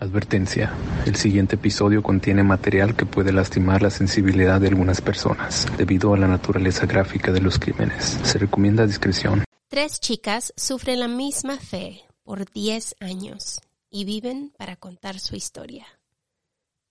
[0.00, 0.72] Advertencia.
[1.06, 6.18] El siguiente episodio contiene material que puede lastimar la sensibilidad de algunas personas debido a
[6.18, 8.18] la naturaleza gráfica de los crímenes.
[8.22, 9.44] Se recomienda discreción.
[9.68, 15.86] Tres chicas sufren la misma fe por 10 años y viven para contar su historia.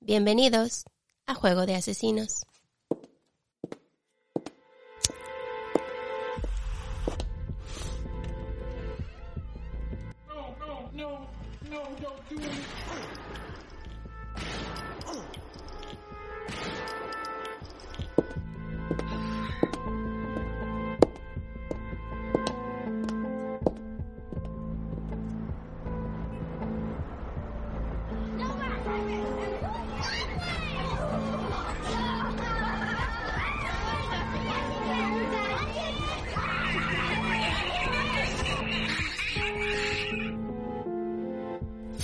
[0.02, 0.84] Bienvenidos
[1.26, 2.46] a Juego de Asesinos.
[11.70, 12.52] No, don't do it.
[15.06, 15.22] Oh.
[16.50, 16.97] Oh.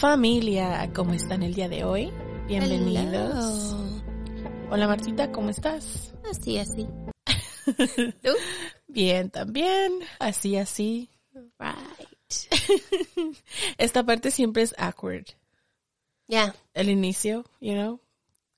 [0.03, 2.11] Familia, ¿cómo están el día de hoy?
[2.45, 3.73] Bienvenidos.
[4.69, 6.13] Hola Martita, ¿cómo estás?
[6.29, 6.85] Así, así.
[8.21, 8.31] ¿Tú?
[8.85, 10.01] Bien, también.
[10.19, 11.09] Así, así.
[11.57, 12.09] Right.
[13.77, 15.23] Esta parte siempre es awkward.
[16.27, 18.01] Ya, El inicio, you know.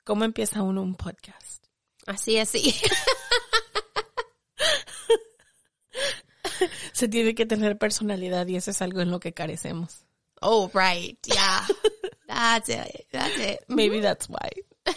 [0.03, 1.63] ¿Cómo empieza uno un podcast?
[2.07, 2.73] así, así.
[6.91, 10.05] Se tiene que tener personalidad y eso es algo en lo que carecemos.
[10.41, 11.17] Oh, right.
[11.25, 11.66] Yeah.
[12.28, 13.08] That's it.
[13.11, 13.64] That's it.
[13.69, 14.50] Maybe that's why.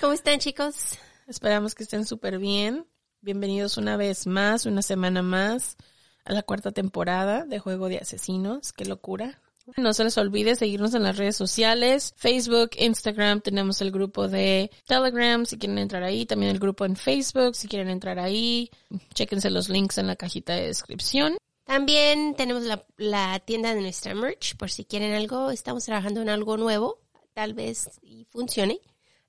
[0.00, 0.98] ¿Cómo están, chicos?
[1.26, 2.86] Esperamos que estén súper bien.
[3.22, 5.76] Bienvenidos una vez más, una semana más,
[6.24, 8.72] a la cuarta temporada de Juego de Asesinos.
[8.72, 9.40] ¡Qué locura!
[9.76, 14.70] No se les olvide seguirnos en las redes sociales, Facebook, Instagram, tenemos el grupo de
[14.86, 18.70] Telegram, si quieren entrar ahí, también el grupo en Facebook, si quieren entrar ahí,
[19.14, 21.36] chéquense los links en la cajita de descripción.
[21.64, 25.50] También tenemos la, la tienda de nuestra merch, por si quieren algo.
[25.50, 26.98] Estamos trabajando en algo nuevo,
[27.34, 28.80] tal vez y funcione.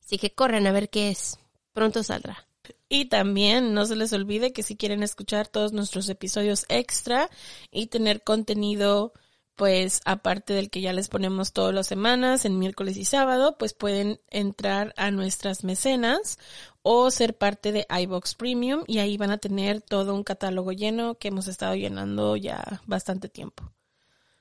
[0.03, 1.37] Así que corran a ver qué es.
[1.73, 2.47] Pronto saldrá.
[2.89, 7.29] Y también no se les olvide que si quieren escuchar todos nuestros episodios extra
[7.71, 9.13] y tener contenido,
[9.55, 13.73] pues aparte del que ya les ponemos todas las semanas, en miércoles y sábado, pues
[13.73, 16.39] pueden entrar a nuestras mecenas
[16.81, 21.15] o ser parte de iBox Premium y ahí van a tener todo un catálogo lleno
[21.15, 23.71] que hemos estado llenando ya bastante tiempo.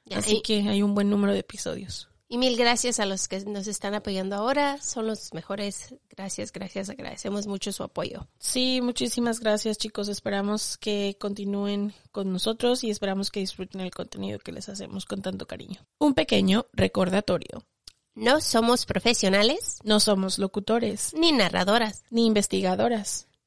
[0.04, 2.08] Ya, Así y, que hay un buen número de episodios.
[2.32, 4.80] Y mil gracias a los que nos están apoyando ahora.
[4.80, 5.94] Son los mejores.
[6.08, 6.88] Gracias, gracias.
[6.88, 8.26] Agradecemos mucho su apoyo.
[8.38, 10.08] Sí, muchísimas gracias chicos.
[10.08, 15.20] Esperamos que continúen con nosotros y esperamos que disfruten el contenido que les hacemos con
[15.20, 15.86] tanto cariño.
[15.98, 17.66] Un pequeño recordatorio.
[18.14, 23.28] No somos profesionales, No somos locutores, ni narradoras, ni investigadoras,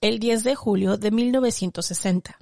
[0.00, 2.38] el 10 de julio de 1960.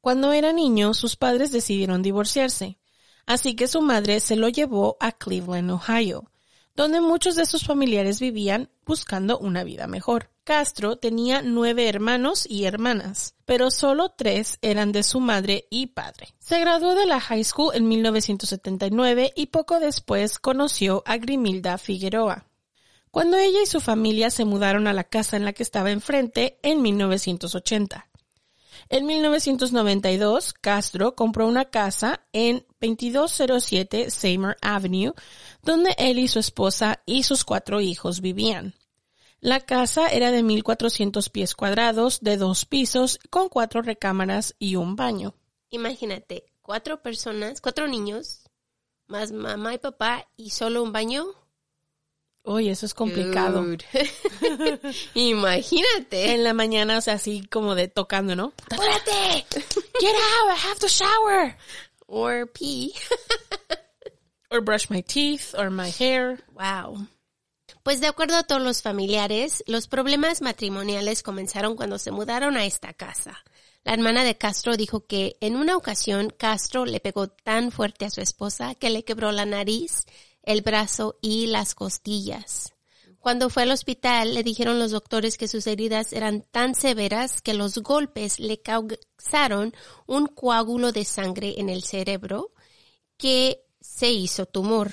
[0.00, 2.78] Cuando era niño, sus padres decidieron divorciarse,
[3.26, 6.30] así que su madre se lo llevó a Cleveland, Ohio,
[6.76, 10.30] donde muchos de sus familiares vivían buscando una vida mejor.
[10.44, 16.34] Castro tenía nueve hermanos y hermanas, pero solo tres eran de su madre y padre.
[16.38, 22.46] Se graduó de la high school en 1979 y poco después conoció a Grimilda Figueroa.
[23.14, 26.58] Cuando ella y su familia se mudaron a la casa en la que estaba enfrente
[26.64, 28.08] en 1980.
[28.88, 35.14] En 1992, Castro compró una casa en 2207 Seymour Avenue,
[35.62, 38.74] donde él y su esposa y sus cuatro hijos vivían.
[39.38, 44.96] La casa era de 1400 pies cuadrados, de dos pisos, con cuatro recámaras y un
[44.96, 45.36] baño.
[45.70, 48.50] Imagínate, cuatro personas, cuatro niños,
[49.06, 51.43] más mamá y papá y solo un baño.
[52.46, 53.64] Uy, eso es complicado.
[55.14, 56.32] Imagínate.
[56.32, 58.52] En la mañana, o sea, así como de tocando, ¿no?
[58.70, 59.46] ¡Apúrate!
[59.98, 61.56] Get out, I have to shower.
[62.06, 62.92] Or pee.
[64.50, 66.44] Or brush my teeth, or my hair.
[66.52, 67.08] Wow.
[67.82, 72.64] Pues de acuerdo a todos los familiares, los problemas matrimoniales comenzaron cuando se mudaron a
[72.64, 73.42] esta casa.
[73.84, 78.10] La hermana de Castro dijo que en una ocasión Castro le pegó tan fuerte a
[78.10, 80.04] su esposa que le quebró la nariz,
[80.44, 82.74] el brazo y las costillas.
[83.24, 87.54] Cuando fue al hospital le dijeron los doctores que sus heridas eran tan severas que
[87.54, 89.74] los golpes le causaron
[90.06, 92.52] un coágulo de sangre en el cerebro
[93.16, 94.92] que se hizo tumor,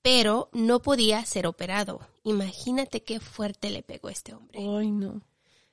[0.00, 2.00] pero no podía ser operado.
[2.24, 4.58] Imagínate qué fuerte le pegó este hombre.
[4.58, 5.20] Ay, no.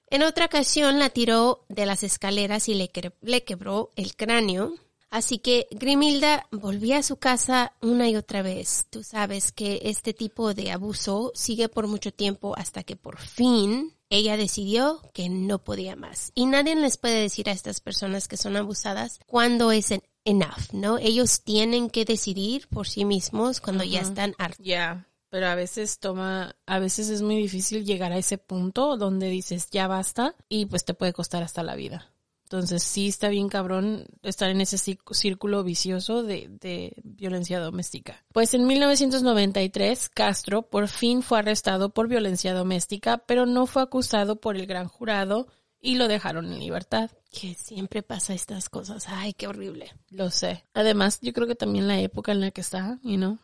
[0.08, 2.92] En otra ocasión la tiró de las escaleras y le,
[3.22, 4.74] le quebró el cráneo.
[5.14, 8.88] Así que Grimilda volvía a su casa una y otra vez.
[8.90, 13.96] Tú sabes que este tipo de abuso sigue por mucho tiempo hasta que por fin
[14.10, 16.32] ella decidió que no podía más.
[16.34, 20.72] Y nadie les puede decir a estas personas que son abusadas cuándo es en- enough,
[20.72, 20.98] ¿no?
[20.98, 24.66] Ellos tienen que decidir por sí mismos cuando ya están hartos.
[24.66, 29.28] Ya, pero a veces toma, a veces es muy difícil llegar a ese punto donde
[29.30, 32.10] dices ya basta y pues te puede costar hasta la vida.
[32.54, 38.24] Entonces sí está bien cabrón estar en ese cí- círculo vicioso de, de violencia doméstica.
[38.32, 44.36] Pues en 1993 Castro por fin fue arrestado por violencia doméstica, pero no fue acusado
[44.40, 45.48] por el gran jurado
[45.82, 47.10] y lo dejaron en libertad.
[47.32, 49.06] Que siempre pasa estas cosas.
[49.08, 49.92] Ay, qué horrible.
[50.12, 50.64] Lo sé.
[50.76, 53.40] Además, yo creo que también la época en la que está, you know,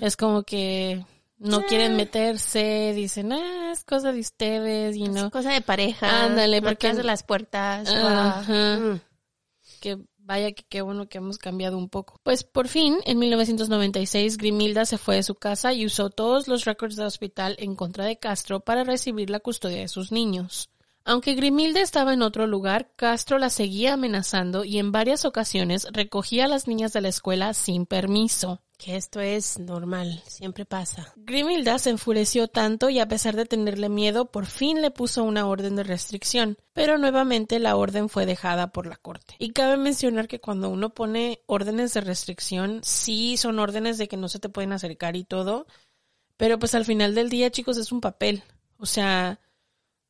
[0.00, 1.04] es como que
[1.40, 6.24] no quieren meterse, dicen, ah, es cosa de ustedes, you Es know, cosa de pareja.
[6.26, 7.88] Ándale, no porque- hace las puertas.
[7.88, 8.78] Ajá.
[8.78, 9.00] Mm.
[9.80, 12.20] que vaya que qué bueno que hemos cambiado un poco.
[12.22, 16.64] Pues por fin, en 1996, Grimilda se fue de su casa y usó todos los
[16.66, 20.68] récords de hospital en contra de Castro para recibir la custodia de sus niños.
[21.10, 26.44] Aunque Grimilda estaba en otro lugar, Castro la seguía amenazando y en varias ocasiones recogía
[26.44, 28.62] a las niñas de la escuela sin permiso.
[28.78, 31.12] Que esto es normal, siempre pasa.
[31.16, 35.48] Grimilda se enfureció tanto y a pesar de tenerle miedo, por fin le puso una
[35.48, 39.34] orden de restricción, pero nuevamente la orden fue dejada por la corte.
[39.40, 44.16] Y cabe mencionar que cuando uno pone órdenes de restricción, sí son órdenes de que
[44.16, 45.66] no se te pueden acercar y todo,
[46.36, 48.44] pero pues al final del día, chicos, es un papel.
[48.78, 49.40] O sea,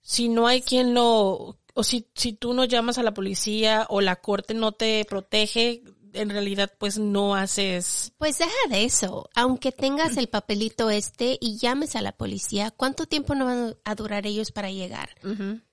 [0.01, 4.01] si no hay quien lo, o si, si tú no llamas a la policía o
[4.01, 5.83] la corte no te protege,
[6.13, 8.13] en realidad pues no haces...
[8.19, 9.29] Pues deja de eso.
[9.35, 13.95] Aunque tengas el papelito este y llames a la policía, ¿cuánto tiempo no van a
[13.95, 15.11] durar ellos para llegar?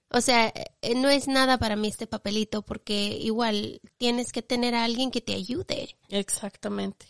[0.10, 4.76] O sea, eh, no es nada para mí este papelito porque igual tienes que tener
[4.76, 5.98] a alguien que te ayude.
[6.10, 7.08] Exactamente.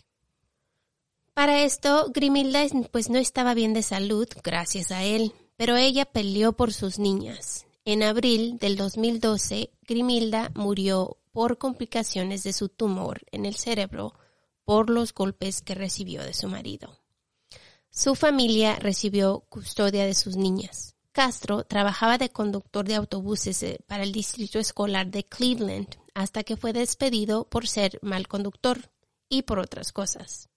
[1.34, 6.52] Para esto, Grimilda pues no estaba bien de salud, gracias a él, pero ella peleó
[6.52, 7.66] por sus niñas.
[7.84, 14.14] En abril del 2012, Grimilda murió por complicaciones de su tumor en el cerebro
[14.64, 17.00] por los golpes que recibió de su marido.
[17.90, 20.94] Su familia recibió custodia de sus niñas.
[21.10, 26.56] Castro trabajaba de conductor de autobuses eh, para el distrito escolar de Cleveland hasta que
[26.56, 28.92] fue despedido por ser mal conductor
[29.28, 30.48] y por otras cosas.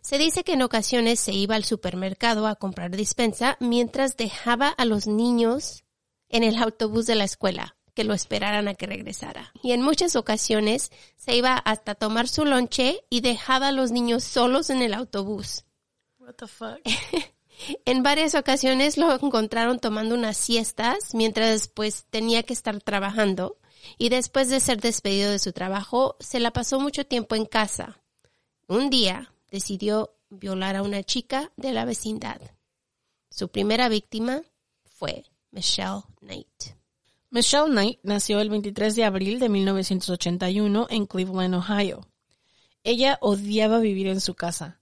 [0.00, 4.84] Se dice que en ocasiones se iba al supermercado a comprar dispensa mientras dejaba a
[4.84, 5.84] los niños
[6.28, 9.52] en el autobús de la escuela que lo esperaran a que regresara.
[9.62, 14.24] Y en muchas ocasiones se iba hasta tomar su lonche y dejaba a los niños
[14.24, 15.64] solos en el autobús.
[16.18, 16.80] What the fuck?
[17.84, 23.58] En varias ocasiones lo encontraron tomando unas siestas mientras pues tenía que estar trabajando
[23.98, 28.00] y después de ser despedido de su trabajo se la pasó mucho tiempo en casa.
[28.66, 32.40] Un día decidió violar a una chica de la vecindad.
[33.30, 34.42] Su primera víctima
[34.84, 36.74] fue Michelle Knight.
[37.30, 42.08] Michelle Knight nació el 23 de abril de 1981 en Cleveland, Ohio.
[42.82, 44.80] Ella odiaba vivir en su casa.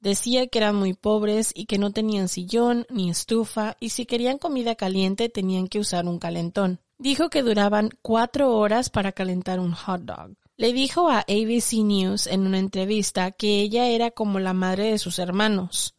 [0.00, 4.38] Decía que eran muy pobres y que no tenían sillón ni estufa y si querían
[4.38, 6.80] comida caliente tenían que usar un calentón.
[6.98, 10.36] Dijo que duraban cuatro horas para calentar un hot dog.
[10.60, 14.98] Le dijo a ABC News en una entrevista que ella era como la madre de
[14.98, 15.94] sus hermanos.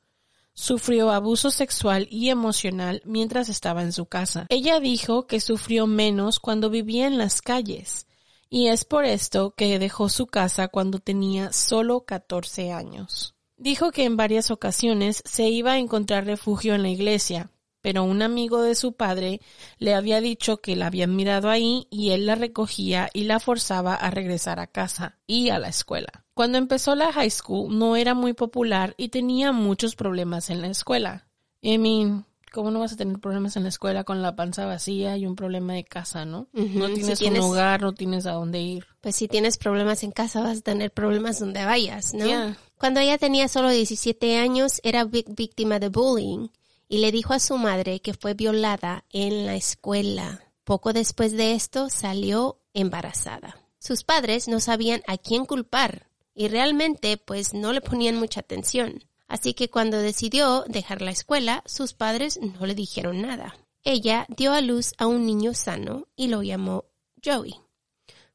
[0.53, 4.47] Sufrió abuso sexual y emocional mientras estaba en su casa.
[4.49, 8.05] Ella dijo que sufrió menos cuando vivía en las calles,
[8.49, 13.35] Y es por esto que dejó su casa cuando tenía solo 14 años.
[13.55, 17.49] Dijo que en varias ocasiones se iba a encontrar refugio en la iglesia,
[17.81, 19.41] pero un amigo de su padre
[19.77, 23.95] le había dicho que la habían mirado ahí y él la recogía y la forzaba
[23.95, 26.25] a regresar a casa y a la escuela.
[26.33, 30.67] Cuando empezó la high school no era muy popular y tenía muchos problemas en la
[30.67, 31.27] escuela.
[31.61, 35.17] I mean, ¿cómo no vas a tener problemas en la escuela con la panza vacía
[35.17, 36.47] y un problema de casa, no?
[36.53, 38.85] No si tienes, un hogar, no tienes a dónde ir.
[39.01, 42.25] Pues si tienes problemas en casa vas a tener problemas donde vayas, ¿no?
[42.25, 42.57] Yeah.
[42.77, 46.47] Cuando ella tenía solo 17 años era víctima de bullying
[46.89, 50.41] y le dijo a su madre que fue violada en la escuela.
[50.65, 53.57] Poco después de esto salió embarazada.
[53.79, 59.05] Sus padres no sabían a quién culpar y realmente pues no le ponían mucha atención.
[59.27, 63.55] Así que cuando decidió dejar la escuela, sus padres no le dijeron nada.
[63.83, 66.85] Ella dio a luz a un niño sano y lo llamó
[67.23, 67.55] Joey.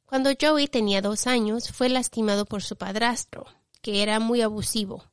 [0.07, 3.47] Cuando Joey tenía dos años, fue lastimado por su padrastro,
[3.83, 5.05] que era muy abusivo.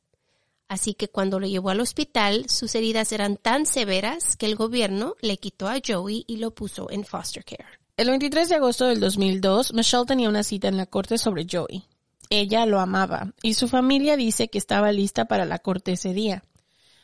[0.72, 5.16] Así que cuando lo llevó al hospital, sus heridas eran tan severas que el gobierno
[5.20, 7.66] le quitó a Joey y lo puso en foster care.
[7.98, 11.84] El 23 de agosto del 2002, Michelle tenía una cita en la corte sobre Joey.
[12.30, 16.42] Ella lo amaba y su familia dice que estaba lista para la corte ese día.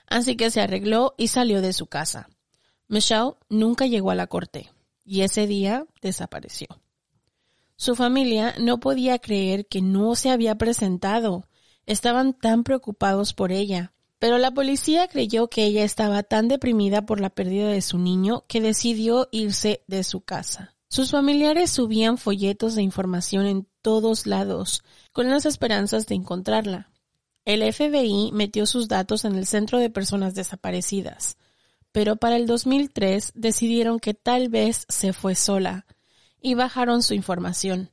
[0.06, 2.30] Así que se arregló y salió de su casa.
[2.88, 4.72] Michelle nunca llegó a la corte
[5.04, 6.68] y ese día desapareció.
[7.76, 11.44] Su familia no podía creer que no se había presentado.
[11.88, 13.94] Estaban tan preocupados por ella.
[14.18, 18.44] Pero la policía creyó que ella estaba tan deprimida por la pérdida de su niño
[18.46, 20.74] que decidió irse de su casa.
[20.88, 26.90] Sus familiares subían folletos de información en todos lados, con las esperanzas de encontrarla.
[27.46, 31.38] El FBI metió sus datos en el Centro de Personas Desaparecidas,
[31.90, 35.86] pero para el 2003 decidieron que tal vez se fue sola
[36.38, 37.92] y bajaron su información.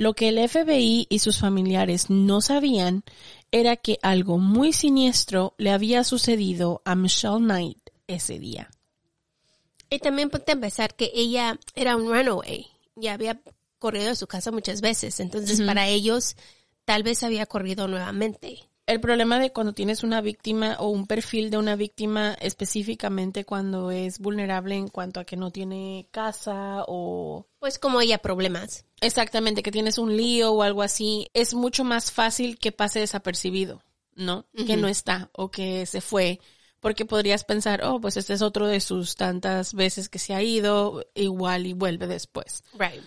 [0.00, 3.04] Lo que el FBI y sus familiares no sabían
[3.50, 7.76] era que algo muy siniestro le había sucedido a Michelle Knight
[8.06, 8.70] ese día.
[9.90, 12.66] Y también a pensar que ella era un runaway.
[12.96, 13.42] Ya había
[13.78, 15.20] corrido de su casa muchas veces.
[15.20, 16.34] Entonces, para ellos,
[16.86, 18.69] tal vez había corrido nuevamente.
[18.90, 23.92] El problema de cuando tienes una víctima o un perfil de una víctima específicamente cuando
[23.92, 28.84] es vulnerable en cuanto a que no tiene casa o Pues como ella, problemas.
[29.00, 33.80] exactamente que tienes un lío o algo así, es mucho más fácil que pase desapercibido,
[34.16, 34.46] ¿no?
[34.66, 36.40] Que no está o que se fue.
[36.80, 40.42] Porque podrías pensar, oh, pues este es otro de sus tantas veces que se ha
[40.42, 42.64] ido, igual y vuelve después.
[42.76, 43.04] Right.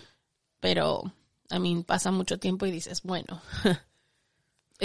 [0.61, 1.13] Pero,
[1.49, 3.41] a mí pasa mucho tiempo y dices, bueno,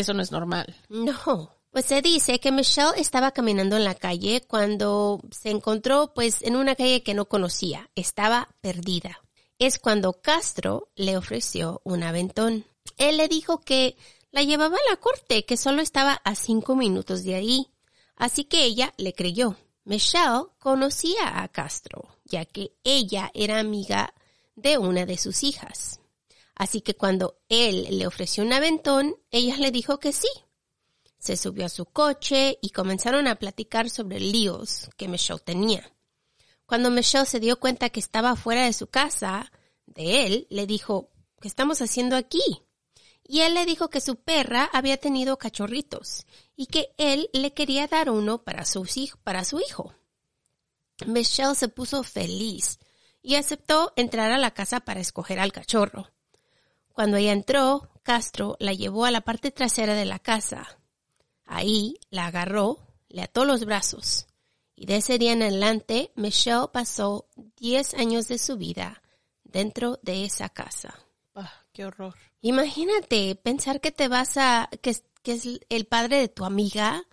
[0.00, 0.76] eso no es normal.
[0.88, 1.52] No.
[1.70, 6.56] Pues se dice que Michelle estaba caminando en la calle cuando se encontró pues en
[6.56, 7.90] una calle que no conocía.
[7.94, 9.20] Estaba perdida.
[9.58, 12.64] Es cuando Castro le ofreció un aventón.
[12.96, 13.96] Él le dijo que
[14.30, 17.68] la llevaba a la corte, que solo estaba a cinco minutos de ahí.
[18.16, 19.56] Así que ella le creyó.
[19.84, 24.14] Michelle conocía a Castro, ya que ella era amiga
[24.54, 26.00] de una de sus hijas.
[26.58, 30.28] Así que cuando él le ofreció un aventón, ella le dijo que sí.
[31.18, 35.92] Se subió a su coche y comenzaron a platicar sobre líos que Michelle tenía.
[36.66, 39.52] Cuando Michelle se dio cuenta que estaba fuera de su casa,
[39.86, 41.10] de él, le dijo,
[41.40, 42.42] ¿qué estamos haciendo aquí?
[43.22, 47.86] Y él le dijo que su perra había tenido cachorritos y que él le quería
[47.86, 48.64] dar uno para,
[49.22, 49.94] para su hijo.
[51.06, 52.80] Michelle se puso feliz
[53.22, 56.10] y aceptó entrar a la casa para escoger al cachorro.
[56.98, 60.80] Cuando ella entró, Castro la llevó a la parte trasera de la casa.
[61.44, 64.26] Ahí la agarró, le ató los brazos.
[64.74, 67.28] Y de ese día en adelante, Michelle pasó
[67.58, 69.00] 10 años de su vida
[69.44, 70.98] dentro de esa casa.
[71.36, 72.16] Ah, qué horror.
[72.40, 77.04] Imagínate pensar que te vas a, que, que es el padre de tu amiga,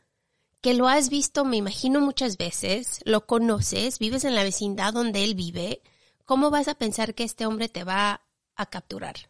[0.61, 5.23] que lo has visto, me imagino, muchas veces, lo conoces, vives en la vecindad donde
[5.23, 5.83] él vive.
[6.25, 8.21] ¿Cómo vas a pensar que este hombre te va
[8.55, 9.29] a capturar?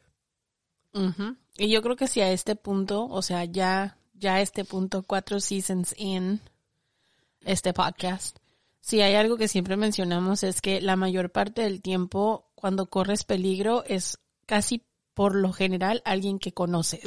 [0.95, 1.35] Ujú.
[1.57, 5.03] Y yo creo que si a este punto, o sea, ya, ya a este punto,
[5.03, 6.41] cuatro seasons in
[7.43, 8.37] este podcast,
[8.81, 13.23] si hay algo que siempre mencionamos es que la mayor parte del tiempo, cuando corres
[13.23, 14.83] peligro, es casi
[15.13, 17.01] por lo general alguien que conoces.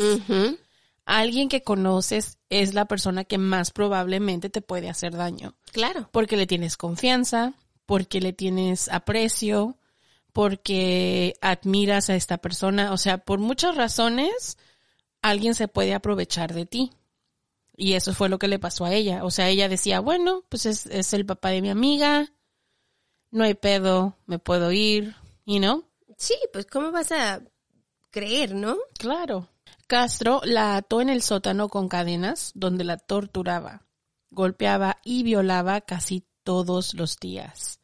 [1.05, 5.55] Alguien que conoces es la persona que más probablemente te puede hacer daño.
[5.73, 6.11] Claro.
[6.13, 7.55] Porque le tienes confianza,
[7.87, 9.78] porque le tienes aprecio,
[10.39, 12.93] porque admiras a esta persona.
[12.93, 14.57] O sea, por muchas razones,
[15.21, 16.93] alguien se puede aprovechar de ti.
[17.77, 19.25] Y eso fue lo que le pasó a ella.
[19.25, 22.33] O sea, ella decía, bueno, pues es, es el papá de mi amiga,
[23.33, 25.85] no hay pedo, me puedo ir, you know?
[26.17, 27.43] Sí, pues ¿cómo vas a
[28.13, 28.77] creer, ¿no?
[28.97, 29.49] Claro.
[29.89, 33.89] Castro la ató en el sótano con cadenas, donde la torturaba,
[34.31, 37.81] golpeaba y violaba casi todos los días,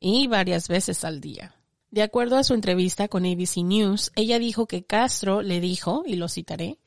[0.00, 1.54] y varias veces al día.
[1.92, 6.16] De acuerdo a su entrevista con ABC News, ella dijo que Castro le dijo, y
[6.16, 6.78] lo citaré,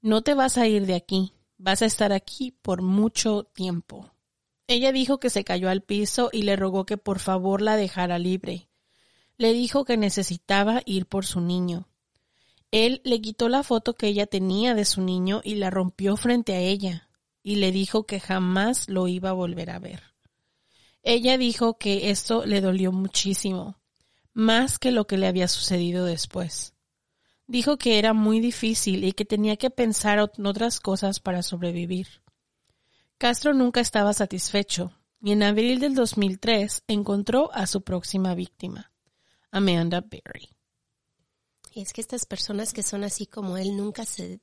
[0.00, 4.12] no te vas a ir de aquí, vas a estar aquí por mucho tiempo.
[4.68, 8.20] Ella dijo que se cayó al piso y le rogó que por favor la dejara
[8.20, 8.68] libre.
[9.38, 11.88] Le dijo que necesitaba ir por su niño.
[12.70, 16.54] Él le quitó la foto que ella tenía de su niño y la rompió frente
[16.54, 17.08] a ella,
[17.42, 20.14] y le dijo que jamás lo iba a volver a ver.
[21.02, 23.80] Ella dijo que esto le dolió muchísimo,
[24.34, 26.74] más que lo que le había sucedido después.
[27.46, 32.22] Dijo que era muy difícil y que tenía que pensar en otras cosas para sobrevivir.
[33.16, 38.92] Castro nunca estaba satisfecho y en abril del 2003 encontró a su próxima víctima,
[39.50, 40.50] Amanda Berry.
[41.72, 44.40] Y es que estas personas que son así como él nunca se,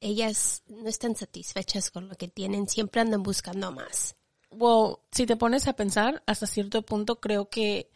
[0.00, 4.16] ellas no están satisfechas con lo que tienen, siempre andan buscando más.
[4.50, 7.90] Well, si te pones a pensar, hasta cierto punto creo que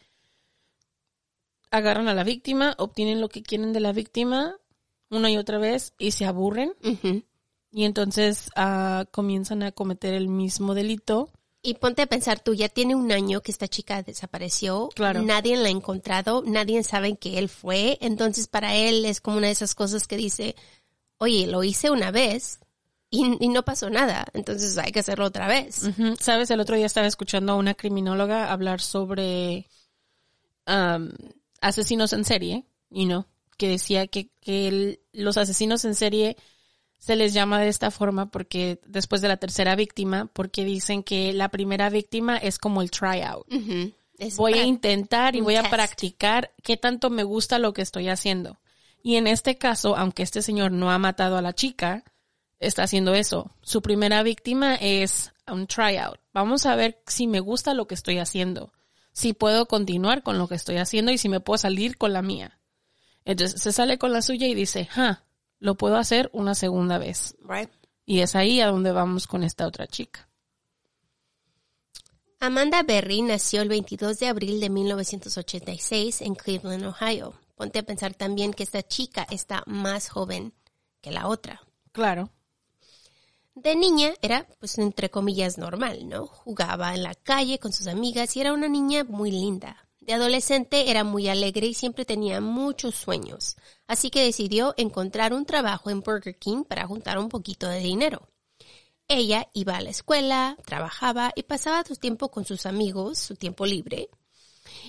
[1.71, 4.55] agarran a la víctima, obtienen lo que quieren de la víctima
[5.11, 6.73] una y otra vez y se aburren
[7.71, 11.31] y entonces ah, comienzan a cometer el mismo delito.
[11.61, 15.21] Y ponte a pensar tú, ya tiene un año que esta chica desapareció, Claro.
[15.23, 19.47] nadie la ha encontrado, nadie sabe que él fue, entonces para él es como una
[19.47, 20.55] de esas cosas que dice,
[21.17, 22.59] oye, lo hice una vez
[23.09, 25.89] y, y no pasó nada, entonces hay que hacerlo otra vez.
[26.21, 29.67] Sabes, el otro día estaba escuchando a una criminóloga hablar sobre
[31.61, 33.25] asesinos en serie, you know,
[33.57, 36.37] que decía que, que el- los asesinos en serie
[36.97, 41.31] se les llama de esta forma porque después de la tercera víctima, porque dicen que
[41.33, 43.45] la primera víctima es como el tryout.
[44.35, 48.59] Voy a intentar y voy a practicar qué tanto me gusta lo que estoy haciendo.
[49.01, 52.03] Y en este caso, aunque este señor no ha matado a la chica,
[52.59, 53.49] está haciendo eso.
[53.61, 56.19] Su primera víctima es un tryout.
[56.33, 58.73] Vamos a ver si me gusta lo que estoy haciendo,
[59.11, 62.21] si puedo continuar con lo que estoy haciendo y si me puedo salir con la
[62.21, 62.59] mía.
[63.25, 65.25] Entonces se sale con la suya y dice, ja,
[65.59, 67.35] lo puedo hacer una segunda vez.
[67.41, 67.69] Right.
[68.05, 70.29] Y es ahí a donde vamos con esta otra chica.
[72.39, 77.33] Amanda Berry nació el 22 de abril de 1986 en Cleveland, Ohio.
[77.55, 80.53] Ponte a pensar también que esta chica está más joven
[81.01, 81.61] que la otra.
[81.91, 82.31] Claro.
[83.61, 86.27] De niña era, pues, entre comillas, normal, ¿no?
[86.27, 89.85] Jugaba en la calle con sus amigas y era una niña muy linda.
[89.99, 95.45] De adolescente era muy alegre y siempre tenía muchos sueños, así que decidió encontrar un
[95.45, 98.29] trabajo en Burger King para juntar un poquito de dinero.
[99.09, 103.65] Ella iba a la escuela, trabajaba y pasaba su tiempo con sus amigos, su tiempo
[103.65, 104.09] libre.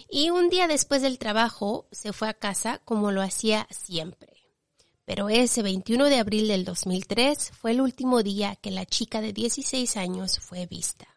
[0.09, 4.40] Y un día después del trabajo se fue a casa como lo hacía siempre.
[5.11, 9.33] Pero ese 21 de abril del 2003 fue el último día que la chica de
[9.33, 11.09] 16 años fue vista.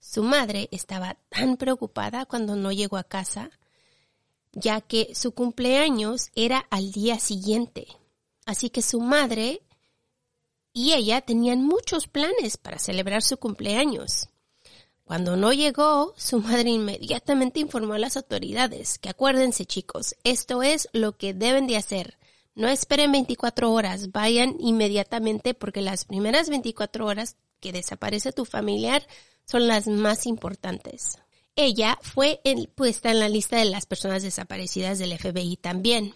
[0.00, 3.50] Su madre estaba tan preocupada cuando no llegó a casa,
[4.52, 7.86] ya que su cumpleaños era al día siguiente.
[8.46, 9.60] Así que su madre
[10.72, 14.30] y ella tenían muchos planes para celebrar su cumpleaños.
[15.04, 20.88] Cuando no llegó, su madre inmediatamente informó a las autoridades que acuérdense chicos, esto es
[20.94, 22.16] lo que deben de hacer.
[22.56, 29.06] No esperen 24 horas, vayan inmediatamente porque las primeras 24 horas que desaparece tu familiar
[29.44, 31.18] son las más importantes.
[31.54, 32.40] Ella fue
[32.74, 36.14] puesta en la lista de las personas desaparecidas del FBI también.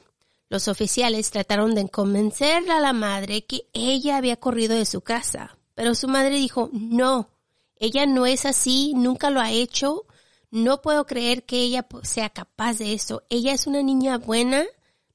[0.49, 5.59] Los oficiales trataron de convencer a la madre que ella había corrido de su casa,
[5.75, 7.29] pero su madre dijo, no,
[7.77, 10.07] ella no es así, nunca lo ha hecho,
[10.51, 14.65] no puedo creer que ella sea capaz de eso, ella es una niña buena,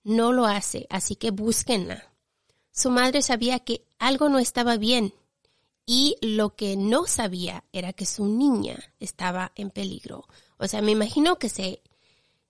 [0.05, 2.13] no lo hace, así que búsquenla.
[2.71, 5.13] Su madre sabía que algo no estaba bien
[5.85, 10.27] y lo que no sabía era que su niña estaba en peligro.
[10.57, 11.81] O sea, me imagino que se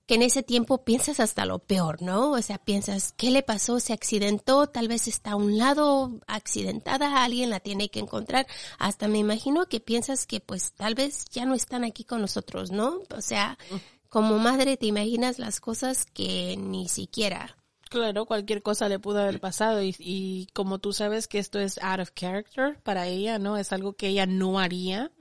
[0.06, 2.32] que en ese tiempo piensas hasta lo peor, ¿no?
[2.32, 3.80] O sea, piensas, ¿qué le pasó?
[3.80, 4.68] ¿Se accidentó?
[4.68, 8.46] Tal vez está a un lado accidentada, alguien la tiene que encontrar.
[8.78, 12.72] Hasta me imagino que piensas que pues tal vez ya no están aquí con nosotros,
[12.72, 13.00] ¿no?
[13.16, 13.58] O sea,
[14.16, 17.58] como madre te imaginas las cosas que ni siquiera.
[17.90, 21.78] Claro, cualquier cosa le pudo haber pasado y, y como tú sabes que esto es
[21.84, 23.58] out of character para ella, ¿no?
[23.58, 25.12] Es algo que ella no haría.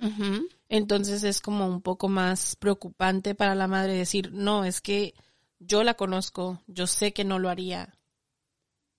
[0.68, 5.14] Entonces es como un poco más preocupante para la madre decir, no, es que
[5.58, 7.94] yo la conozco, yo sé que no lo haría.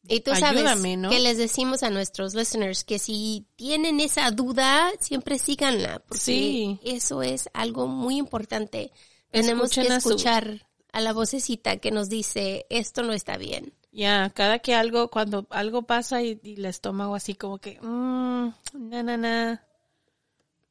[0.07, 0.63] Y tú sabes
[1.09, 6.79] que les decimos a nuestros listeners que si tienen esa duda, siempre síganla, porque Sí.
[6.83, 8.91] eso es algo muy importante.
[9.31, 13.37] Tenemos Escuchen que a su- escuchar a la vocecita que nos dice, esto no está
[13.37, 13.73] bien.
[13.91, 18.49] Ya, cada que algo, cuando algo pasa y, y el estómago así como que, mmm,
[18.73, 19.63] na, na, na,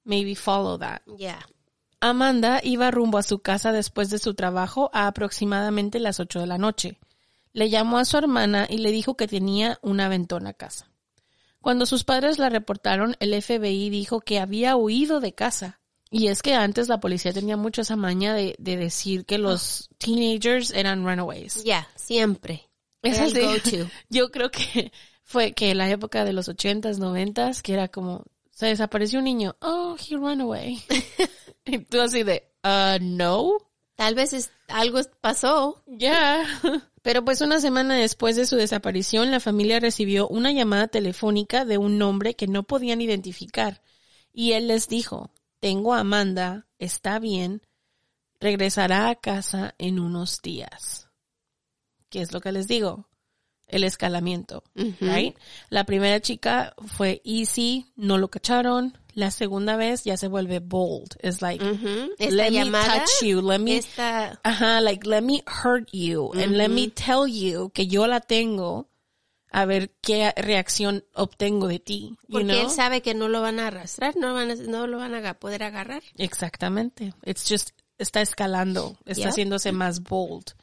[0.05, 1.01] maybe follow that.
[1.19, 1.45] Yeah.
[2.01, 6.47] Amanda iba rumbo a su casa después de su trabajo a aproximadamente las 8 de
[6.47, 6.99] la noche.
[7.55, 10.91] Le llamó a su hermana y le dijo que tenía una ventona a casa.
[11.63, 15.81] Cuando sus padres la reportaron, el FBI dijo que había huido de casa.
[16.17, 19.91] Y es que antes la policía tenía mucho esa maña de, de decir que los
[19.99, 21.65] teenagers eran runaways.
[21.65, 22.71] Yeah, siempre.
[23.03, 23.41] Es así.
[23.41, 23.91] go-to.
[24.11, 24.93] Yo creo que
[25.25, 28.23] fue que la época de los ochentas, noventas, que era como,
[28.53, 30.81] se desapareció un niño, oh, he ran away.
[31.65, 33.59] y tú así de, uh, no,
[33.97, 35.83] Tal vez es, algo pasó.
[35.89, 36.47] ya.
[37.03, 41.77] Pero pues una semana después de su desaparición, la familia recibió una llamada telefónica de
[41.77, 43.83] un hombre que no podían identificar.
[44.33, 45.33] Y él les dijo,
[45.65, 47.63] tengo a Amanda, está bien,
[48.39, 51.09] regresará a casa en unos días.
[52.11, 53.09] ¿Qué es lo que les digo?
[53.67, 54.63] El escalamiento,
[55.01, 55.35] right?
[55.71, 58.99] La primera chica fue easy, no lo cacharon.
[59.15, 61.17] La segunda vez ya se vuelve bold.
[61.21, 66.31] Es like, let me touch you, let me, esta, ajá, like, let me hurt you
[66.35, 68.91] and let me tell you que yo la tengo
[69.57, 72.63] a ver qué reacción obtengo de ti, porque know?
[72.65, 75.35] él sabe que no lo van a arrastrar, no, van a- no lo van a
[75.35, 76.03] poder agarrar.
[76.17, 77.15] Exactamente.
[77.25, 79.29] It's just, está escalando, está Yep.
[79.31, 80.55] haciéndose más bold.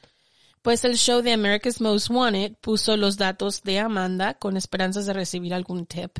[0.62, 5.12] Pues el show de America's Most Wanted puso los datos de Amanda con esperanzas de
[5.12, 6.18] recibir algún tip.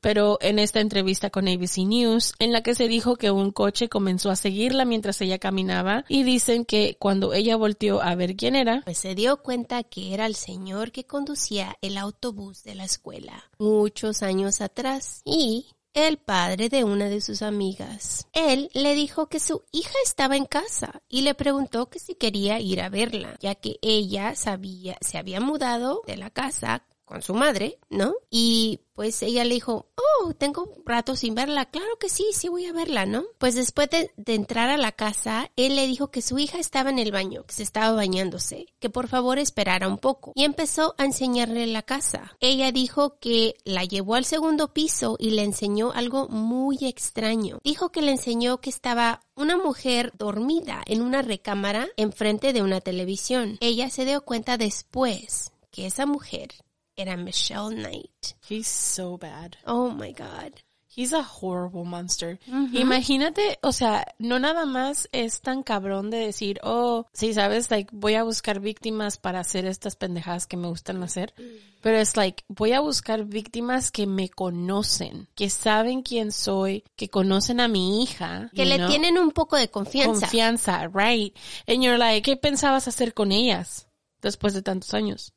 [0.00, 3.88] Pero en esta entrevista con ABC News, en la que se dijo que un coche
[3.88, 8.56] comenzó a seguirla mientras ella caminaba, y dicen que cuando ella volteó a ver quién
[8.56, 12.84] era, Pues se dio cuenta que era el señor que conducía el autobús de la
[12.84, 18.26] escuela muchos años atrás y el padre de una de sus amigas.
[18.32, 22.58] Él le dijo que su hija estaba en casa y le preguntó que si quería
[22.60, 27.34] ir a verla, ya que ella sabía, se había mudado de la casa con su
[27.34, 28.14] madre, ¿no?
[28.30, 31.66] Y pues ella le dijo, oh, tengo un rato sin verla.
[31.66, 33.24] Claro que sí, sí voy a verla, ¿no?
[33.38, 36.98] Pues después de, entrar a la casa, él le dijo que su hija estaba en
[36.98, 40.32] el baño, que se estaba bañándose, que por favor esperara un poco.
[40.34, 42.36] Y empezó a enseñarle la casa.
[42.40, 47.58] Ella dijo que la llevó al segundo piso y le enseñó algo muy extraño.
[47.64, 52.80] Dijo que le enseñó que estaba una mujer dormida en una recámara enfrente de una
[52.80, 53.58] televisión.
[53.60, 56.50] Ella se dio cuenta después que esa mujer
[56.96, 58.34] era Michelle Knight.
[58.48, 59.56] he's so bad.
[59.66, 60.62] Oh my God.
[60.96, 62.38] He's a horrible monster.
[62.46, 67.90] Imagínate, o sea, no nada más es tan cabrón de decir, oh, sí, sabes, like,
[67.92, 71.34] voy a buscar víctimas para hacer estas pendejadas que me gustan hacer.
[71.82, 77.10] Pero es like, voy a buscar víctimas que me conocen, que saben quién soy, que
[77.10, 78.50] conocen a mi hija.
[78.54, 80.20] Que le know, tienen un poco de confianza.
[80.26, 81.36] confianza, right?
[81.66, 83.88] And you're like, ¿qué pensabas hacer con ellas
[84.22, 85.32] después de tantos años?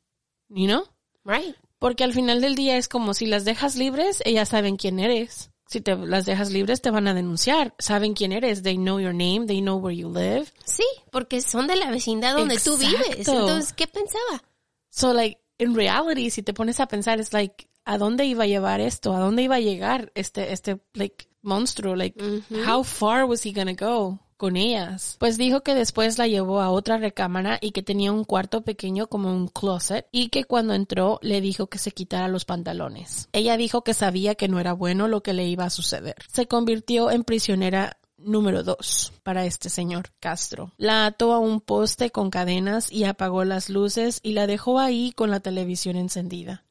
[0.48, 0.84] You know?
[1.28, 1.54] Right.
[1.78, 5.50] Porque al final del día es como si las dejas libres, ellas saben quién eres.
[5.66, 7.74] Si te las dejas libres, te van a denunciar.
[7.78, 8.62] Saben quién eres.
[8.62, 9.46] They know your name.
[9.46, 10.46] They know where you live.
[10.64, 13.06] Sí, porque son de la vecindad donde tú vives.
[13.10, 13.40] Exacto.
[13.40, 14.42] Entonces, ¿qué pensaba?
[14.88, 18.46] So, like, in reality, si te pones a pensar, es like, ¿a dónde iba a
[18.46, 19.14] llevar esto?
[19.14, 21.94] ¿A dónde iba a llegar este, este, like, monstruo?
[21.94, 22.18] Like,
[22.66, 25.16] how far was he gonna go con ellas?
[25.18, 29.08] Pues dijo que después la llevó a otra recámara y que tenía un cuarto pequeño
[29.08, 33.28] como un closet y que cuando entró le dijo que se quitara los pantalones.
[33.32, 36.16] Ella dijo que sabía que no era bueno lo que le iba a suceder.
[36.32, 40.72] Se convirtió en prisionera número dos para este señor Castro.
[40.76, 45.12] La ató a un poste con cadenas y apagó las luces y la dejó ahí
[45.12, 46.64] con la televisión encendida.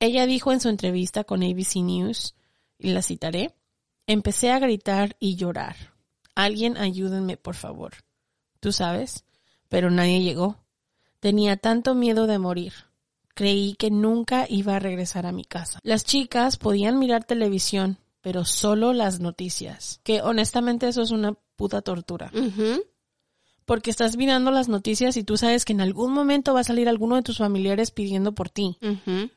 [0.00, 2.34] Ella dijo en su entrevista con ABC News,
[2.78, 3.54] y la citaré,
[4.06, 5.97] empecé a gritar y llorar.
[6.38, 7.94] Alguien ayúdenme, por favor.
[8.60, 9.24] Tú sabes,
[9.68, 10.60] pero nadie llegó.
[11.18, 12.74] Tenía tanto miedo de morir.
[13.34, 15.80] Creí que nunca iba a regresar a mi casa.
[15.82, 19.98] Las chicas podían mirar televisión, pero solo las noticias.
[20.04, 22.30] Que honestamente eso es una puta tortura.
[23.64, 26.88] Porque estás mirando las noticias y tú sabes que en algún momento va a salir
[26.88, 28.78] alguno de tus familiares pidiendo por ti.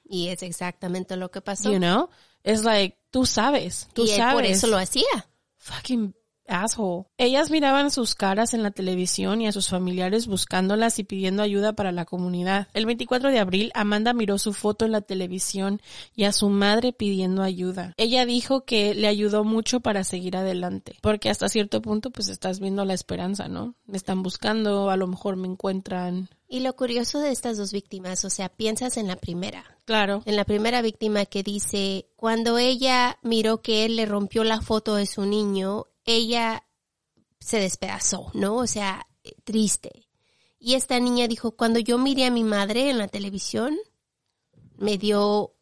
[0.07, 1.71] Y es exactamente lo que pasó.
[1.71, 2.09] You know?
[2.43, 4.35] Es like, tú sabes, tú y él sabes.
[4.35, 5.27] por eso lo hacía.
[5.57, 6.13] Fucking
[6.51, 7.05] asshole.
[7.17, 11.73] Ellas miraban sus caras en la televisión y a sus familiares buscándolas y pidiendo ayuda
[11.73, 12.67] para la comunidad.
[12.73, 15.81] El 24 de abril, Amanda miró su foto en la televisión
[16.15, 17.93] y a su madre pidiendo ayuda.
[17.97, 22.59] Ella dijo que le ayudó mucho para seguir adelante, porque hasta cierto punto pues estás
[22.59, 23.75] viendo la esperanza, ¿no?
[23.85, 26.29] Me están buscando, a lo mejor me encuentran.
[26.47, 30.21] Y lo curioso de estas dos víctimas, o sea, piensas en la primera, Claro.
[30.25, 34.95] en la primera víctima que dice, cuando ella miró que él le rompió la foto
[34.95, 36.65] de su niño, ella
[37.39, 38.57] se despedazó, ¿no?
[38.57, 40.07] O sea, eh, triste.
[40.59, 43.75] Y esta niña dijo, cuando yo miré a mi madre en la televisión,
[44.77, 45.53] me dio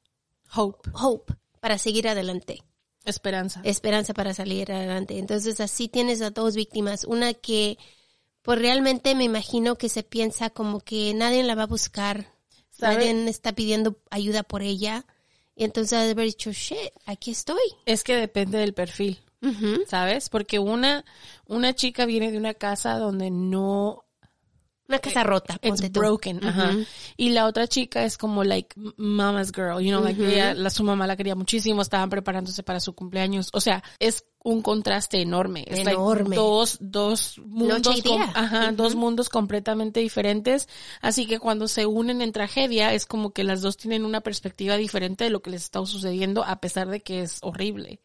[0.53, 0.89] Hope.
[0.93, 2.63] hope para seguir adelante,
[3.05, 3.61] Esperanza.
[3.63, 5.17] esperanza para salir adelante.
[5.19, 7.77] Entonces así tienes a dos víctimas, una que
[8.41, 12.33] pues realmente me imagino que se piensa como que nadie la va a buscar,
[12.71, 13.13] ¿Sabe?
[13.13, 15.05] nadie está pidiendo ayuda por ella.
[15.55, 17.59] Y entonces ha de haber dicho, shit, aquí estoy.
[17.85, 19.19] Es que depende del perfil,
[19.87, 20.29] ¿sabes?
[20.29, 21.05] Porque una,
[21.45, 24.03] una chica viene de una casa donde no
[24.87, 25.99] Una casa rota, it's ponte tú.
[25.99, 26.75] broken, ajá.
[27.15, 30.83] Y la otra chica es como like mama's girl, you know, like ella, la, su
[30.83, 33.49] mamá la quería muchísimo, estaban preparándose para su cumpleaños.
[33.53, 35.65] O sea, es un contraste enorme.
[35.67, 36.35] Es like Enorme.
[36.35, 38.01] dos, dos mundos,
[38.33, 40.69] ajá, dos mundos completamente diferentes.
[41.01, 44.77] Así que cuando se unen en tragedia, es como que las dos tienen una perspectiva
[44.77, 47.99] diferente de lo que les está sucediendo, a pesar de que es horrible.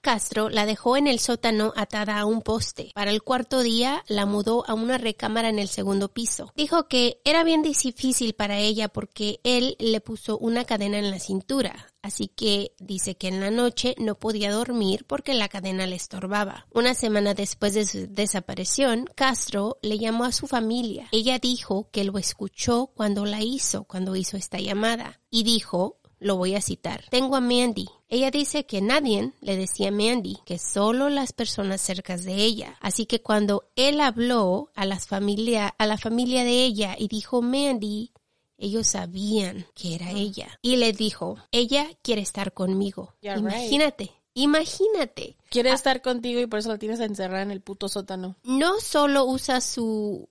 [0.00, 2.90] Castro la dejó en el sótano atada a un poste.
[2.94, 6.52] Para el cuarto día la mudó a una recámara en el segundo piso.
[6.56, 11.18] Dijo que era bien difícil para ella porque él le puso una cadena en la
[11.18, 11.86] cintura.
[12.06, 16.68] Así que dice que en la noche no podía dormir porque la cadena le estorbaba.
[16.72, 21.08] Una semana después de su desaparición, Castro le llamó a su familia.
[21.10, 25.20] Ella dijo que lo escuchó cuando la hizo, cuando hizo esta llamada.
[25.30, 27.02] Y dijo, lo voy a citar.
[27.10, 27.88] Tengo a Mandy.
[28.08, 32.76] Ella dice que nadie le decía Mandy, que solo las personas cercas de ella.
[32.80, 38.12] Así que cuando él habló a las a la familia de ella y dijo Mandy,
[38.58, 40.58] ellos sabían que era ella.
[40.62, 43.14] Y le dijo, ella quiere estar conmigo.
[43.22, 43.38] Right.
[43.38, 45.36] Imagínate, imagínate.
[45.50, 48.36] Quiere estar contigo y por eso la tienes encerrada en el puto sótano.
[48.42, 50.28] No solo usa su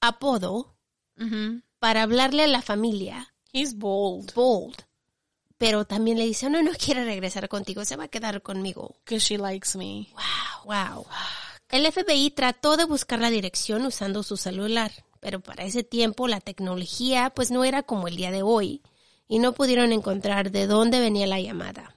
[0.00, 0.74] apodo
[1.78, 4.32] para hablarle a la familia, He's bold.
[4.34, 4.76] bold,
[5.56, 8.94] pero también le dice, no, no quiere regresar contigo, se va a quedar conmigo.
[9.04, 10.08] Because she likes me.
[10.64, 11.06] Wow.
[11.70, 16.40] El FBI trató de buscar la dirección usando su celular, pero para ese tiempo la
[16.40, 18.82] tecnología pues no era como el día de hoy
[19.28, 21.94] y no pudieron encontrar de dónde venía la llamada.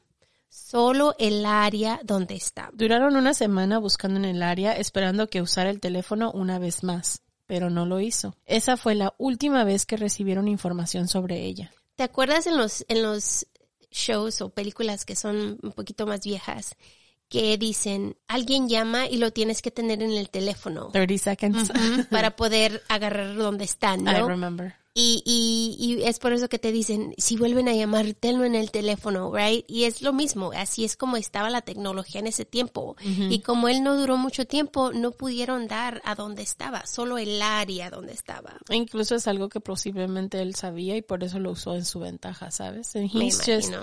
[0.49, 2.71] Solo el área donde estaba.
[2.73, 7.21] Duraron una semana buscando en el área, esperando que usara el teléfono una vez más,
[7.45, 8.36] pero no lo hizo.
[8.45, 11.71] Esa fue la última vez que recibieron información sobre ella.
[11.95, 13.47] ¿Te acuerdas en los, en los
[13.91, 16.75] shows o películas que son un poquito más viejas
[17.32, 21.72] que dicen, alguien llama y lo tienes que tener en el teléfono 30 seconds.
[22.12, 24.28] Para poder agarrar dónde están, I ¿no?
[24.28, 24.76] remember.
[24.94, 28.56] Y, y, y es por eso que te dicen, si vuelven a llamar, tenlo en
[28.56, 29.63] el teléfono, right?
[29.70, 32.98] Y es lo mismo, así es como estaba la tecnología en ese tiempo.
[33.02, 37.41] Y como él no duró mucho tiempo, no pudieron dar a dónde estaba, solo el
[37.41, 38.58] área donde estaba.
[38.67, 42.02] E Incluso es algo que posiblemente él sabía y por eso lo usó en su
[42.02, 42.94] ventaja, ¿sabes?
[42.98, 43.74] And Me he's just.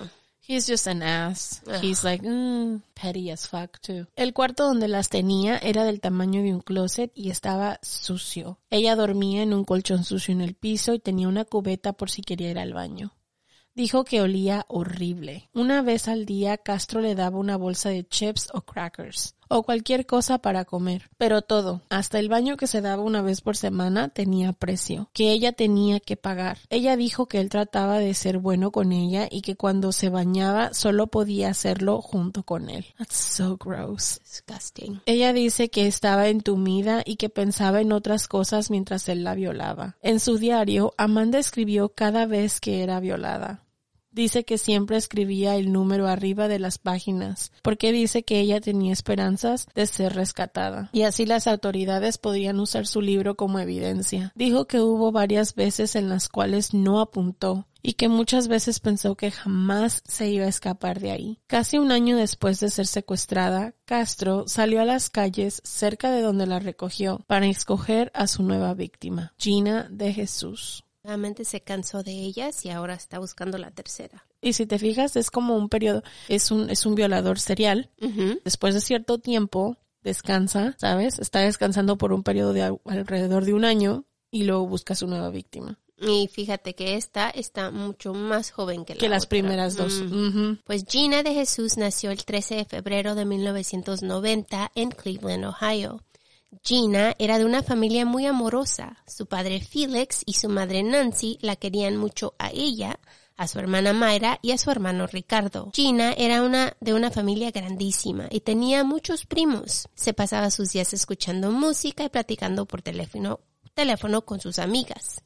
[0.49, 1.63] He's just an ass.
[1.69, 1.81] Ugh.
[1.81, 4.07] He's like, mm, petty as fuck too.
[4.17, 8.59] El cuarto donde las tenía era del tamaño de un closet y estaba sucio.
[8.71, 12.23] Ella dormía en un colchón sucio en el piso y tenía una cubeta por si
[12.23, 13.15] quería ir al baño.
[13.75, 15.51] Dijo que olía horrible.
[15.55, 20.07] Una vez al día Castro le daba una bolsa de chips o crackers o cualquier
[20.07, 24.09] cosa para comer, pero todo, hasta el baño que se daba una vez por semana
[24.09, 26.59] tenía precio, que ella tenía que pagar.
[26.71, 30.75] Ella dijo que él trataba de ser bueno con ella y que cuando se bañaba
[30.75, 32.87] solo podía hacerlo junto con él.
[32.99, 34.21] That's so gross.
[34.21, 35.03] Disgusting.
[35.07, 39.97] Ella dice que estaba entumida y que pensaba en otras cosas mientras él la violaba.
[40.03, 43.65] En su diario, Amanda escribió cada vez que era violada.
[44.19, 48.93] Dice que siempre escribía el número arriba de las páginas, porque dice que ella tenía
[48.93, 50.91] esperanzas de ser rescatada.
[50.93, 54.33] Y así las autoridades podrían usar su libro como evidencia.
[54.35, 59.15] Dijo que hubo varias veces en las cuales no apuntó y que muchas veces pensó
[59.15, 61.39] que jamás se iba a escapar de ahí.
[61.47, 66.49] Casi un año después de ser secuestrada, Castro salió a las calles cerca de donde
[66.49, 70.83] la recogió para escoger a su nueva víctima, Gina de Jesús.
[71.45, 74.27] Se cansó de ellas y ahora está buscando la tercera.
[74.41, 77.91] Y si te fijas, es como un periodo, es un, es un violador serial.
[78.45, 81.19] Después de cierto tiempo, descansa, ¿sabes?
[81.19, 84.97] Está descansando por un periodo de al- alrededor de un año y luego busca a
[84.97, 85.79] su nueva víctima.
[86.01, 89.31] Y fíjate que esta está mucho más joven que la Que las otra.
[89.31, 90.01] primeras dos.
[90.09, 90.59] Mm.
[90.65, 96.03] Pues Gina de Jesús nació el 13 de febrero de 1990 en Cleveland, Ohio.
[96.65, 98.97] Gina era de una familia muy amorosa.
[99.07, 102.99] Su padre Felix y su madre Nancy la querían mucho a ella,
[103.37, 105.71] a su hermana Mayra y a su hermano Ricardo.
[105.75, 109.89] Gina era una de una familia grandísima y tenía muchos primos.
[109.95, 113.41] Se pasaba sus días escuchando música y platicando por teléfono,
[113.75, 115.23] teléfono con sus amigas.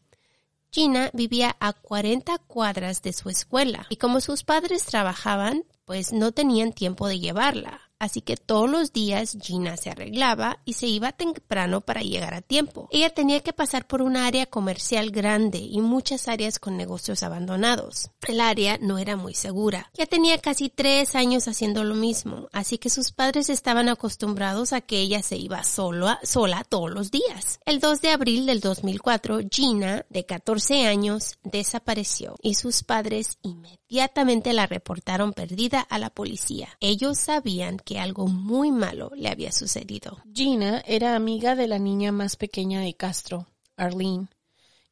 [0.73, 6.33] Gina vivía a 40 cuadras de su escuela y como sus padres trabajaban, pues no
[6.33, 7.92] tenían tiempo de llevarla.
[8.03, 12.43] Así que todos los días Gina se arreglaba y se iba temprano para llegar a
[12.43, 12.89] tiempo.
[12.91, 18.11] Ella tenía que pasar por un área comercial grande y muchas áreas con negocios abandonados.
[18.27, 19.89] El área no era muy segura.
[19.95, 24.81] Ya tenía casi tres años haciendo lo mismo, así que sus padres estaban acostumbrados a
[24.81, 27.61] que ella se iba sola, sola todos los días.
[27.67, 34.53] El 2 de abril del 2004, Gina, de 14 años, desapareció y sus padres inmediatamente
[34.55, 36.69] la reportaron perdida a la policía.
[36.81, 40.19] Ellos sabían que algo muy malo le había sucedido.
[40.33, 44.29] Gina era amiga de la niña más pequeña de Castro, Arlene.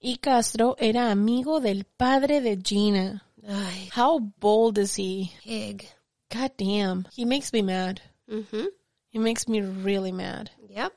[0.00, 3.26] Y Castro era amigo del padre de Gina.
[3.46, 5.30] Ay, How bold is he?
[5.44, 5.84] Egg.
[6.32, 7.06] God damn.
[7.16, 7.98] He makes me mad.
[8.28, 8.68] Ujú.
[9.12, 10.48] He makes me really mad.
[10.68, 10.92] Yep.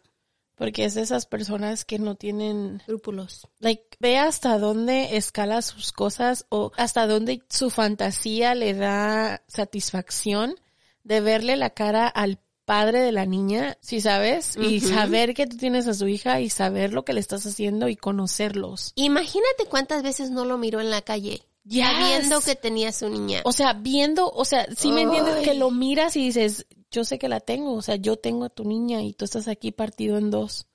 [0.56, 3.48] Porque es de esas personas que no tienen, Escrúpulos.
[3.60, 10.56] like, ve hasta dónde escala sus cosas o hasta dónde su fantasía le da satisfacción
[11.04, 15.58] de verle la cara al padre de la niña, si sabes, y saber que tú
[15.58, 18.94] tienes a su hija y saber lo que le estás haciendo y conocerlos.
[18.96, 21.86] Imagínate cuántas veces no lo miró en la calle, Yes.
[21.86, 23.42] sabiendo que tenía su niña.
[23.46, 27.18] O sea, viendo, o sea, si me entiendes que lo miras y dices, yo sé
[27.20, 30.18] que la tengo, o sea, yo tengo a tu niña y tú estás aquí partido
[30.18, 30.68] en dos.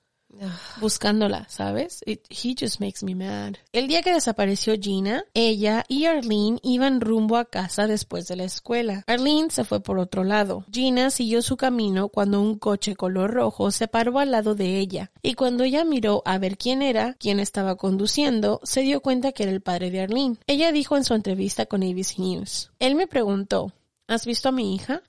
[0.79, 2.03] Buscándola, ¿sabes?
[2.05, 3.55] He just makes me mad.
[3.71, 8.43] El día que desapareció Gina, ella y Arlene iban rumbo a casa después de la
[8.43, 9.03] escuela.
[9.07, 10.65] Arlene se fue por otro lado.
[10.71, 15.11] Gina siguió su camino cuando un coche color rojo se paró al lado de ella.
[15.21, 19.43] Y cuando ella miró a ver quién era, quién estaba conduciendo, se dio cuenta que
[19.43, 20.37] era el padre de Arlene.
[20.47, 22.71] Ella dijo en su entrevista con ABC News.
[22.79, 23.73] Él me preguntó,
[24.07, 25.01] ¿has visto a mi hija?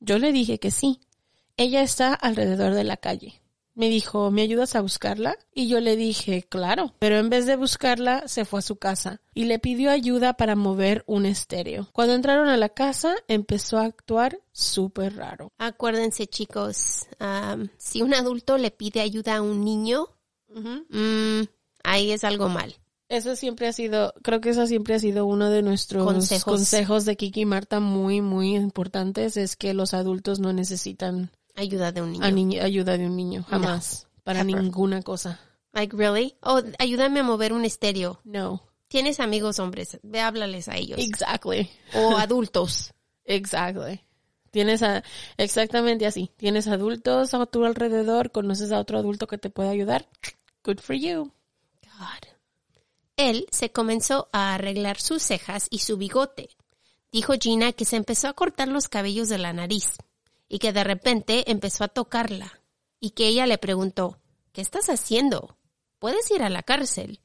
[0.00, 1.00] Yo le dije que sí.
[1.56, 3.39] Ella está alrededor de la calle.
[3.80, 5.38] Me dijo, ¿me ayudas a buscarla?
[5.54, 6.92] Y yo le dije, claro.
[6.98, 10.54] Pero en vez de buscarla, se fue a su casa y le pidió ayuda para
[10.54, 11.88] mover un estéreo.
[11.94, 15.50] Cuando entraron a la casa, empezó a actuar súper raro.
[15.56, 20.08] Acuérdense, chicos, am, si un adulto le pide ayuda a un niño,
[20.48, 21.40] mm,
[21.82, 22.74] ahí es algo mal.
[23.08, 26.44] Eso siempre ha sido, creo que eso siempre ha sido uno de nuestros Consejos.
[26.44, 31.92] consejos, de Kiki y Marta muy, muy importantes, es que los adultos no necesitan Ayuda
[31.92, 32.62] de un niño.
[32.62, 34.62] a ayuda de un niño, jamás, para Ever.
[34.62, 35.40] ninguna cosa.
[35.72, 36.34] Like, really?
[36.42, 38.20] Oh, ayúdame a mover un estéreo.
[38.24, 38.62] No.
[38.88, 40.98] Tienes amigos hombres, ve, háblales a ellos.
[40.98, 41.70] Exactly.
[41.94, 42.92] o adultos.
[43.24, 44.00] Exactly.
[44.50, 45.04] Tienes a,
[45.36, 46.32] exactamente así.
[46.36, 50.08] Tienes adultos a tu alrededor, conoces a otro adulto que te puede ayudar.
[50.64, 51.30] Good for you.
[51.82, 52.28] God.
[53.16, 56.48] Él se comenzó a arreglar sus cejas y su bigote.
[57.12, 59.98] Dijo Gina que se empezó a cortar los cabellos de la nariz
[60.50, 62.60] y que de repente empezó a tocarla
[62.98, 64.18] y que ella le preguntó,
[64.52, 65.56] ¿qué estás haciendo?
[66.00, 67.20] Puedes ir a la cárcel.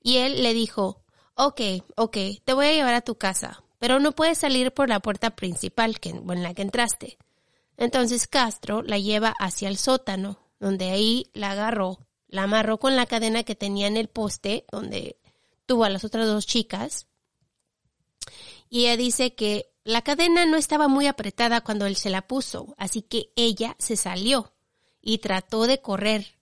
[0.00, 1.02] Y él le dijo,
[1.34, 1.60] ok,
[1.96, 5.34] ok, te voy a llevar a tu casa, pero no puedes salir por la puerta
[5.34, 7.18] principal que, en la que entraste.
[7.76, 13.06] Entonces Castro la lleva hacia el sótano, donde ahí la agarró, la amarró con la
[13.06, 15.18] cadena que tenía en el poste, donde
[15.66, 17.08] tuvo a las otras dos chicas.
[18.70, 22.74] Y ella dice que la cadena no estaba muy apretada cuando él se la puso,
[22.76, 24.52] así que ella se salió
[25.00, 26.40] y trató de correr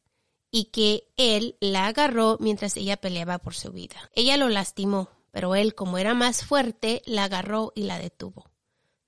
[0.50, 4.10] y que él la agarró mientras ella peleaba por su vida.
[4.14, 8.46] Ella lo lastimó, pero él, como era más fuerte, la agarró y la detuvo.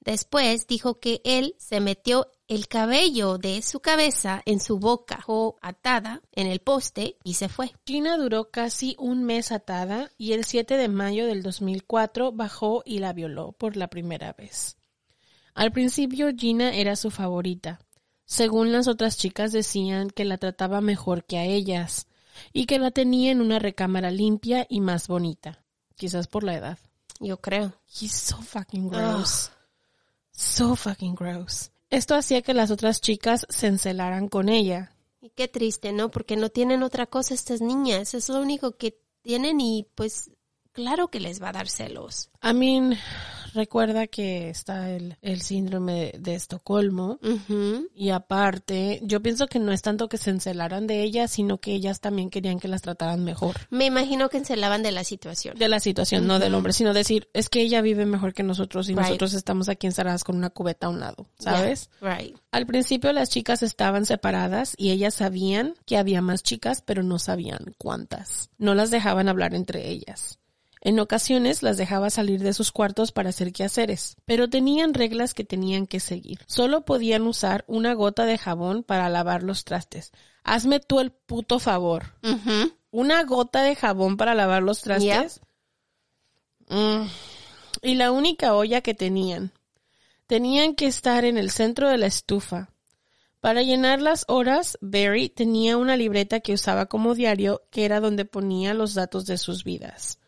[0.07, 5.59] Después dijo que él se metió el cabello de su cabeza en su boca, dejó
[5.61, 7.73] atada en el poste y se fue.
[7.85, 13.01] Gina duró casi un mes atada y el 7 de mayo del 2004 bajó y
[13.01, 14.77] la violó por la primera vez.
[15.55, 17.81] Al principio Gina era su favorita.
[18.25, 22.07] Según las otras chicas decían que la trataba mejor que a ellas
[22.53, 25.64] y que la tenía en una recámara limpia y más bonita.
[25.97, 26.79] Quizás por la edad.
[27.19, 27.73] Yo creo.
[27.88, 29.51] He's so fucking gross.
[30.37, 31.70] So fucking gross.
[31.88, 34.92] Esto hacía que las otras chicas se encelaran con ella.
[35.20, 36.11] Y qué triste, ¿no?
[36.11, 38.12] Porque no tienen otra cosa estas niñas.
[38.14, 40.31] Es lo único que tienen y pues
[40.72, 42.31] claro que les va a dar celos.
[42.42, 42.99] I mean,
[43.57, 47.19] recuerda que está el, el síndrome de, de Estocolmo.
[47.95, 51.73] Y aparte, yo pienso que no es tanto que se encelaran de ellas, sino que
[51.73, 53.57] ellas también querían que las trataran mejor.
[53.71, 55.59] Me imagino que encelaban de la situación.
[55.59, 58.89] De la situación, no del hombre, sino decir, es que ella vive mejor que nosotros
[58.89, 59.01] y Right.
[59.03, 61.91] nosotros estamos aquí encerradas con una cubeta a un lado, ¿sabes?
[62.01, 62.37] Yeah, Right.
[62.53, 67.18] Al principio las chicas estaban separadas y ellas sabían que había más chicas, pero no
[67.18, 68.51] sabían cuántas.
[68.59, 70.39] No las dejaban hablar entre ellas.
[70.87, 75.43] En ocasiones las dejaba salir de sus cuartos para hacer quehaceres, pero tenían reglas que
[75.43, 76.39] tenían que seguir.
[76.47, 80.12] Solo podían usar una gota de jabón para lavar los trastes.
[80.45, 82.14] Hazme tú el puto favor.
[82.93, 85.41] Una gota de jabón para lavar los trastes.
[86.68, 87.09] Mm.
[87.82, 89.51] Y la única olla que tenían.
[90.28, 92.70] Tenían que estar en el centro de la estufa.
[93.41, 98.24] Para llenar las horas, Barry tenía una libreta que usaba como diario, que era donde
[98.24, 100.20] ponía los datos de sus vidas.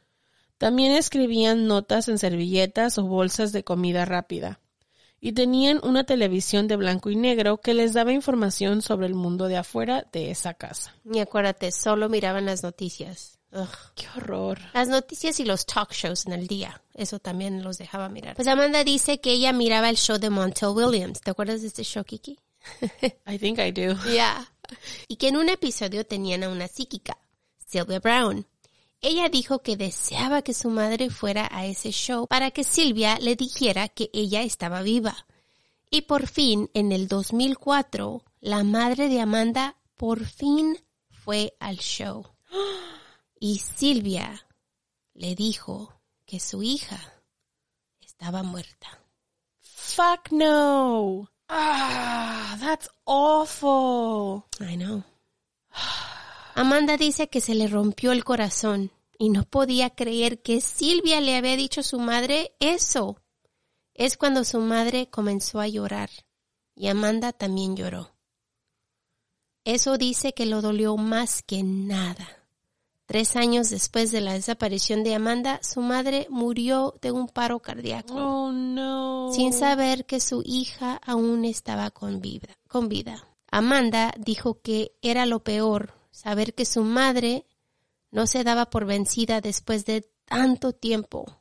[0.59, 4.61] También escribían notas en servilletas o bolsas de comida rápida.
[5.21, 9.47] Y tenían una televisión de blanco y negro que les daba información sobre el mundo
[9.47, 10.95] de afuera de esa casa.
[11.05, 13.39] Y acuérdate, solo miraban las noticias.
[13.53, 13.69] Ugh.
[13.95, 14.59] ¡Qué horror!
[14.75, 16.83] Las noticias y los talk shows en el día.
[16.95, 18.37] Eso también los dejaba mirar.
[18.37, 21.21] Pues Amanda dice que ella miraba el show de Montel Williams.
[21.21, 22.39] ¿Te acuerdas de este show, Kiki?
[23.27, 23.97] I think I do.
[24.13, 24.53] Ya.
[25.07, 27.17] Y que en un episodio tenían a una psíquica,
[27.65, 28.47] Sylvia Brown.
[29.01, 33.37] Ella dijo que deseaba que su madre fuera a ese show para que Silvia le
[33.37, 35.27] dijera que ella estaba viva.
[35.91, 40.79] Y por fin, en el 2004, la madre de Amanda por fin
[41.11, 42.27] fue al show.
[43.39, 44.47] Y Silvia
[45.15, 46.99] le dijo que su hija
[48.01, 48.99] estaba muerta.
[49.61, 51.31] Fuck no!
[51.49, 54.45] Ah, that's awful.
[54.61, 55.03] I know.
[56.59, 61.37] Amanda dice que se le rompió el corazón y no podía creer que Silvia le
[61.37, 63.17] había dicho a su madre eso.
[63.95, 66.11] Es cuando su madre comenzó a llorar
[66.75, 68.11] y Amanda también lloró.
[69.65, 72.27] Eso dice que lo dolió más que nada.
[73.07, 78.15] Tres años después de la desaparición de Amanda, su madre murió de un paro cardíaco.
[78.15, 79.33] Oh no.
[79.33, 83.29] sin saber que su hija aún estaba con vida, con vida.
[83.49, 87.47] Amanda dijo que era lo peor saber que su madre
[88.11, 91.41] no se daba por vencida después de tanto tiempo.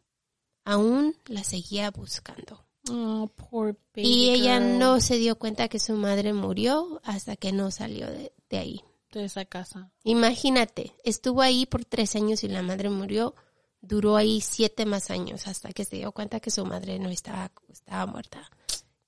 [0.65, 2.65] Aún la seguía buscando.
[2.89, 4.77] Oh, poor baby Y ella girl.
[4.79, 8.81] no se dio cuenta que su madre murió hasta que no salió de, de ahí.
[9.11, 9.91] de esa casa.
[10.03, 13.33] Imagínate, estuvo ahí por tres años y la madre murió.
[13.81, 17.51] Duró ahí siete más años hasta que se dio cuenta que su madre no estaba,
[17.69, 18.49] estaba muerta.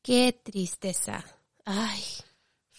[0.02, 1.24] Qué tristeza.
[1.66, 2.02] Ay,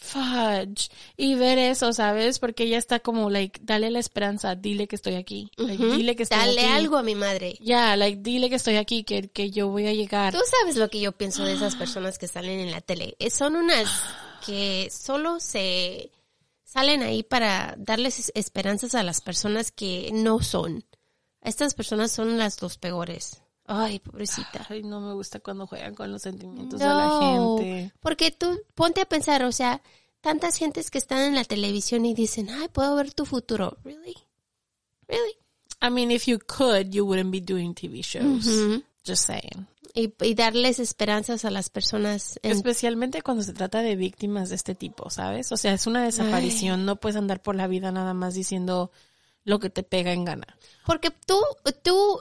[0.00, 0.88] Fudge.
[1.16, 2.38] Y ver eso, ¿sabes?
[2.38, 5.50] Porque ella está como, like, dale la esperanza, dile que estoy aquí.
[5.56, 6.70] Like, dile que estoy dale aquí.
[6.70, 7.56] algo a mi madre.
[7.60, 10.32] Ya, like, dile que estoy aquí, que, que yo voy a llegar.
[10.32, 13.14] Tú sabes lo que yo pienso de esas personas que salen en la tele.
[13.18, 13.88] Eh, Son unas
[14.46, 16.10] que solo se
[16.64, 20.84] salen ahí para darles es- esperanzas a las personas que no son.
[21.42, 23.42] Estas personas son las dos peores.
[23.72, 24.66] Ay, pobrecita.
[24.68, 27.92] Ay, no me gusta cuando juegan con los sentimientos de la gente.
[28.00, 29.80] porque tú ponte a pensar, o sea,
[30.20, 33.76] tantas gentes que están en la televisión y dicen, ay, puedo ver tu futuro.
[33.84, 34.16] Really?
[35.08, 35.34] Really?
[35.82, 38.46] I mean, if you could, you wouldn't be doing TV shows.
[38.46, 38.82] Ujú.
[39.06, 39.66] Just saying.
[39.94, 42.38] y, y darles esperanzas a las personas.
[42.42, 45.50] en- Especialmente cuando se trata de víctimas de este tipo, ¿sabes?
[45.52, 48.92] O sea, es una desaparición, no puedes andar por la vida nada más diciendo
[49.42, 50.46] lo que te pega en gana.
[50.86, 51.40] Porque tú,
[51.82, 52.20] tú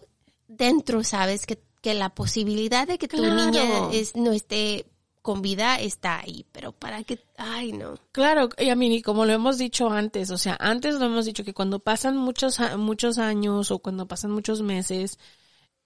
[0.49, 4.85] dentro sabes que, que la posibilidad de que tu niña es, no esté
[5.21, 7.95] con vida está ahí, pero para que, ay no.
[8.11, 11.43] Claro, y a mí, como lo hemos dicho antes, o sea, antes lo hemos dicho
[11.43, 15.19] que cuando pasan muchos, muchos años o cuando pasan muchos meses,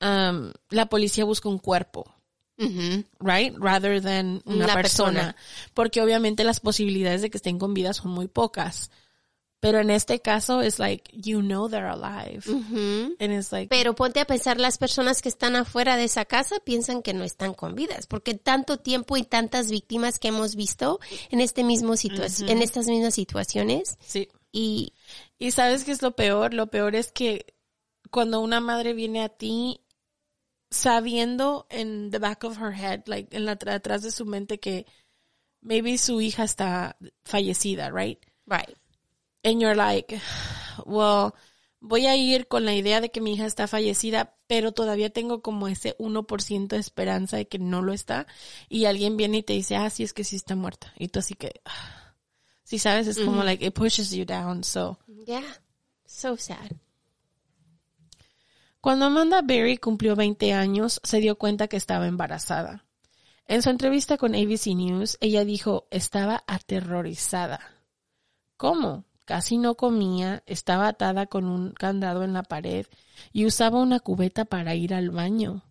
[0.02, 2.06] um, la policía busca un cuerpo.
[3.20, 3.54] right?
[3.58, 5.36] Rather than una persona.
[5.74, 8.92] Porque obviamente las posibilidades de que estén con vida son muy pocas.
[9.64, 12.44] Pero en este caso es like, you know they're alive.
[12.46, 13.16] Ujú.
[13.18, 16.60] And it's like, Pero ponte a pensar, las personas que están afuera de esa casa
[16.60, 21.00] piensan que no están con vidas, porque tanto tiempo y tantas víctimas que hemos visto
[21.32, 24.28] en este mismo situa- en estas mismas situaciones sí.
[24.52, 24.92] y
[25.40, 26.54] Y sabes qué es lo peor?
[26.54, 27.56] Lo peor es que
[28.12, 29.80] cuando una madre viene a ti
[30.72, 34.86] sabiendo en the back of her head, like en la atrás de su mente que
[35.62, 38.20] maybe su hija está fallecida, right?
[38.46, 38.76] right.
[39.44, 40.20] And you're like,
[40.86, 41.34] well,
[41.80, 45.42] voy a ir con la idea de que mi hija está fallecida, pero todavía tengo
[45.42, 48.26] como ese 1% de esperanza de que no lo está.
[48.70, 50.94] Y alguien viene y te dice, ah, sí, es que sí está muerta.
[50.98, 52.16] Y tú así que, ah.
[52.64, 54.98] sí, sabes, es como like, it pushes you down, so.
[55.26, 55.44] Yeah.
[56.06, 56.72] So sad.
[58.80, 62.86] Cuando Amanda Berry cumplió 20 años, se dio cuenta que estaba embarazada.
[63.46, 67.60] En su entrevista con ABC News, ella dijo, estaba aterrorizada.
[68.58, 69.06] ¿Cómo?
[69.26, 72.86] Casi no comía, estaba atada con un candado en la pared
[73.32, 75.64] y usaba una cubeta para ir al baño.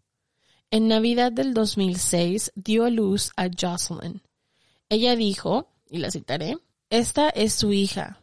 [0.70, 4.22] En Navidad del 2006 dio luz a Jocelyn.
[4.88, 6.57] Ella dijo, y la citaré,
[6.88, 8.22] esta es su hija.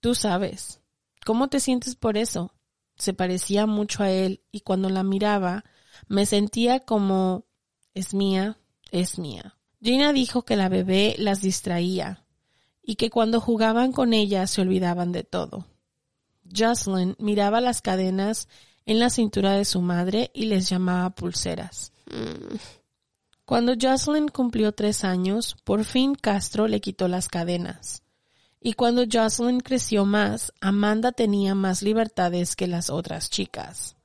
[0.00, 0.80] Tú sabes.
[1.24, 2.52] ¿Cómo te sientes por eso?
[2.96, 5.64] Se parecía mucho a él y cuando la miraba
[6.08, 7.46] me sentía como
[7.94, 8.58] es mía,
[8.90, 9.56] es mía.
[9.80, 12.24] Gina dijo que la bebé las distraía
[12.88, 15.66] y que cuando jugaban con ella se olvidaban de todo.
[16.50, 18.48] Jocelyn miraba las cadenas
[18.86, 21.92] en la cintura de su madre y les llamaba pulseras.
[23.44, 28.02] Cuando Jocelyn cumplió tres años, por fin Castro le quitó las cadenas.
[28.58, 33.96] Y cuando Jocelyn creció más, Amanda tenía más libertades que las otras chicas.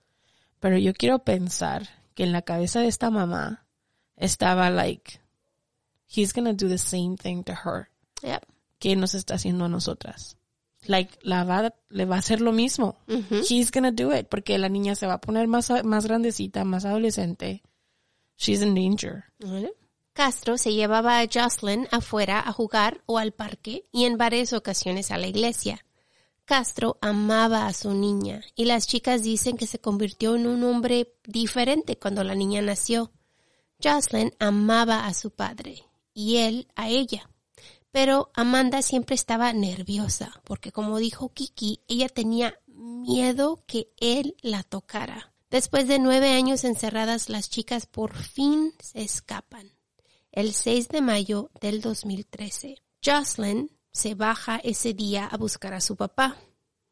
[0.60, 3.66] Pero yo quiero pensar que en la cabeza de esta mamá
[4.18, 5.22] estaba like,
[6.06, 7.88] he's gonna do the same thing to her
[8.24, 8.53] Yep.
[8.84, 10.36] Que nos está haciendo a nosotras.
[10.88, 12.98] Like, la va, le va a hacer lo mismo.
[13.50, 16.84] He's gonna do it porque la niña se va a poner más, más grandecita, más
[16.84, 17.64] adolescente.
[18.38, 19.24] She's in danger.
[20.12, 25.12] Castro se llevaba a Jocelyn afuera a jugar o al parque y en varias ocasiones
[25.12, 25.86] a la iglesia.
[26.44, 31.14] Castro amaba a su niña y las chicas dicen que se convirtió en un hombre
[31.24, 33.14] diferente cuando la niña nació.
[33.82, 37.30] Jocelyn amaba a su padre y él a ella.
[37.94, 44.64] Pero Amanda siempre estaba nerviosa porque como dijo Kiki, ella tenía miedo que él la
[44.64, 45.32] tocara.
[45.52, 49.70] Después de nueve años encerradas, las chicas por fin se escapan.
[50.32, 55.96] El 6 de mayo del 2013, Jocelyn se baja ese día a buscar a su
[55.96, 56.36] papá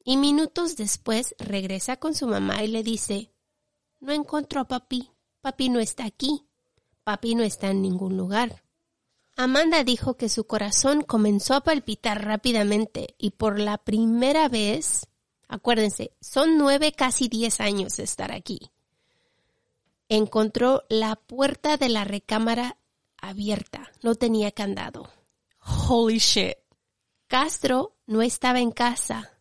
[0.04, 3.34] y minutos después regresa con su mamá y le dice,
[4.00, 5.10] no encuentro a papi,
[5.42, 6.46] papi no está aquí,
[7.04, 8.64] papi no está en ningún lugar.
[9.36, 15.08] Amanda dijo que su corazón comenzó a palpitar rápidamente y por la primera vez,
[15.48, 18.72] acuérdense, son nueve, casi diez años de estar aquí,
[20.10, 22.78] encontró la puerta de la recámara
[23.18, 25.10] abierta, no tenía candado.
[25.60, 26.58] Holy shit.
[27.28, 29.32] Castro no estaba en casa,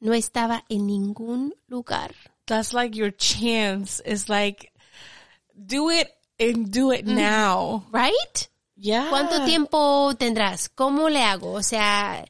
[0.00, 2.14] no estaba en ningún lugar.
[2.46, 4.02] That's like your chance.
[4.06, 4.72] It's like,
[5.54, 7.84] do it and do it now.
[7.92, 8.48] ¿Right?
[8.76, 9.06] Yeah.
[9.10, 10.68] ¿Cuánto tiempo tendrás?
[10.68, 11.52] ¿Cómo le hago?
[11.52, 12.24] O sea,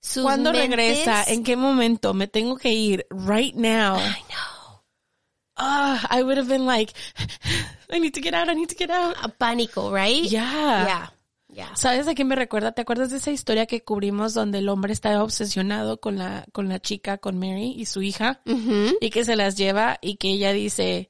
[0.00, 1.24] sus ¿Cuándo mentes- regresa?
[1.24, 2.14] ¿En qué momento?
[2.14, 3.96] Me tengo que ir right now.
[3.98, 4.82] I know.
[5.56, 6.92] Ah, I would have been like,
[7.90, 9.16] I need to get out, I need to get out.
[9.22, 10.24] A pánico, right?
[10.24, 10.84] Yeah.
[10.84, 11.10] Yeah.
[11.52, 11.76] Yeah.
[11.76, 12.72] ¿Sabes a qué me recuerda?
[12.72, 16.68] ¿Te acuerdas de esa historia que cubrimos donde el hombre estaba obsesionado con la, con
[16.68, 18.40] la chica, con Mary y su hija?
[19.00, 21.08] Y que se las lleva y que ella dice,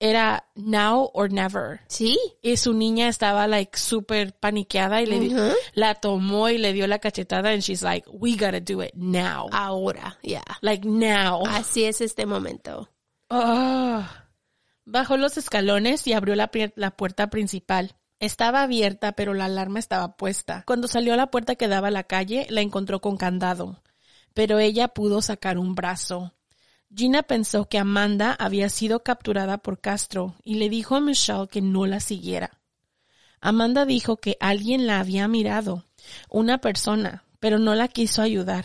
[0.00, 1.80] era now or never.
[1.88, 2.18] Sí.
[2.42, 6.98] Y su niña estaba like súper paniqueada y le la tomó y le dio la
[6.98, 9.48] cachetada and she's like, we gotta do it now.
[9.52, 10.42] Ahora, yeah.
[10.60, 11.42] Like now.
[11.46, 12.90] Así es este momento.
[13.30, 14.26] Ah.
[14.84, 17.96] Bajó los escalones y abrió la, la puerta principal.
[18.20, 20.64] Estaba abierta, pero la alarma estaba puesta.
[20.66, 23.82] Cuando salió a la puerta que daba a la calle, la encontró con candado.
[24.34, 26.34] Pero ella pudo sacar un brazo.
[26.96, 31.60] Gina pensó que Amanda había sido capturada por Castro y le dijo a Michelle que
[31.60, 32.60] no la siguiera.
[33.40, 35.84] Amanda dijo que alguien la había mirado,
[36.28, 38.64] una persona, pero no la quiso ayudar.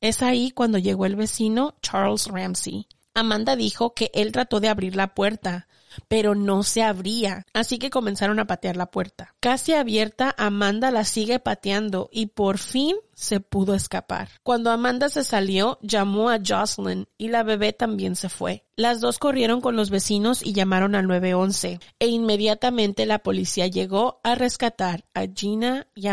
[0.00, 2.86] Es ahí cuando llegó el vecino Charles Ramsey.
[3.14, 5.66] Amanda dijo que él trató de abrir la puerta,
[6.08, 9.34] pero no se abría, así que comenzaron a patear la puerta.
[9.40, 14.30] Casi abierta, Amanda la sigue pateando y por fin se pudo escapar.
[14.42, 18.64] Cuando Amanda se salió, llamó a Jocelyn y la bebé también se fue.
[18.76, 24.20] Las dos corrieron con los vecinos y llamaron al 911 e inmediatamente la policía llegó
[24.22, 26.06] a rescatar a Gina y.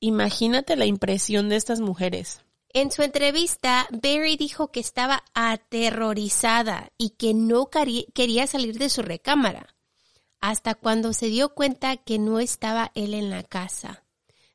[0.00, 2.40] Imagínate la impresión de estas mujeres.
[2.70, 9.02] En su entrevista, Barry dijo que estaba aterrorizada y que no quería salir de su
[9.02, 9.74] recámara,
[10.40, 14.04] hasta cuando se dio cuenta que no estaba él en la casa.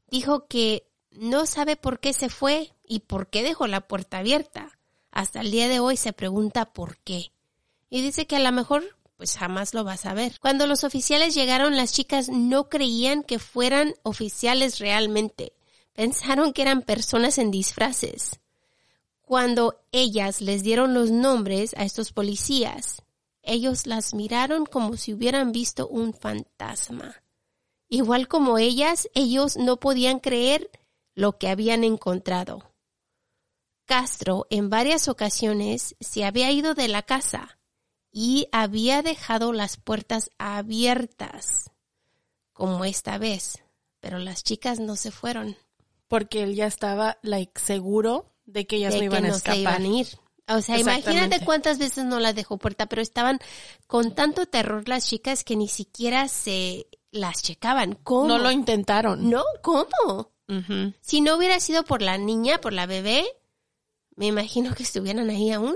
[0.07, 4.77] Dijo que no sabe por qué se fue y por qué dejó la puerta abierta.
[5.11, 7.31] Hasta el día de hoy se pregunta por qué.
[7.89, 10.39] Y dice que a lo mejor pues jamás lo va a saber.
[10.39, 15.53] Cuando los oficiales llegaron, las chicas no creían que fueran oficiales realmente.
[15.93, 18.39] Pensaron que eran personas en disfraces.
[19.21, 23.03] Cuando ellas les dieron los nombres a estos policías,
[23.41, 27.23] ellos las miraron como si hubieran visto un fantasma.
[27.89, 30.71] Igual como ellas, ellos no podían creer
[31.13, 32.73] lo que habían encontrado.
[33.85, 37.59] Castro en varias ocasiones se había ido de la casa
[38.11, 41.71] y había dejado las puertas abiertas,
[42.53, 43.63] como esta vez,
[43.99, 45.57] pero las chicas no se fueron,
[46.13, 49.35] Porque él ya estaba, like, seguro de que ellas de no iban que a no
[49.35, 49.55] escapar.
[49.55, 50.07] se iban a ir.
[50.47, 53.39] O sea, imagínate cuántas veces no las dejó puerta, pero estaban
[53.87, 57.93] con tanto terror las chicas que ni siquiera se las checaban.
[58.03, 58.27] ¿Cómo?
[58.27, 59.27] No lo intentaron.
[59.27, 60.29] No, ¿cómo?
[61.01, 63.25] Si no hubiera sido por la niña, por la bebé,
[64.15, 65.75] me imagino que estuvieran ahí aún.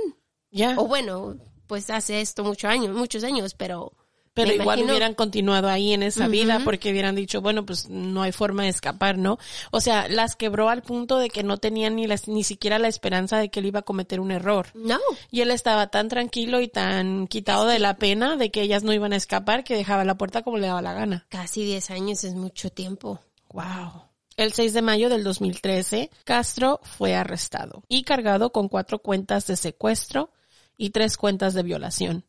[0.51, 0.75] Ya.
[0.77, 3.91] O bueno, pues hace esto muchos años, muchos años, pero
[4.37, 7.89] Pero Me igual imagino- hubieran continuado ahí en esa vida porque hubieran dicho, bueno, pues
[7.89, 9.39] no hay forma de escapar, ¿no?
[9.71, 12.87] O sea, las quebró al punto de que no tenían ni, las, ni siquiera la
[12.87, 14.67] esperanza de que él iba a cometer un error.
[14.75, 14.99] No.
[15.31, 18.93] Y él estaba tan tranquilo y tan quitado de la pena de que ellas no
[18.93, 21.25] iban a escapar que dejaba la puerta como le daba la gana.
[21.29, 23.19] Casi 10 años es mucho tiempo.
[23.51, 24.03] Wow.
[24.35, 29.55] El 6 de mayo del 2013, Castro fue arrestado y cargado con cuatro cuentas de
[29.55, 30.29] secuestro
[30.77, 32.23] y tres cuentas de violación.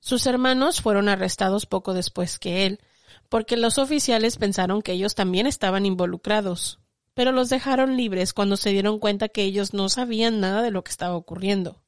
[0.00, 2.80] Sus hermanos fueron arrestados poco después que él,
[3.28, 6.78] porque los oficiales pensaron que ellos también estaban involucrados,
[7.14, 10.84] pero los dejaron libres cuando se dieron cuenta que ellos no sabían nada de lo
[10.84, 11.82] que estaba ocurriendo.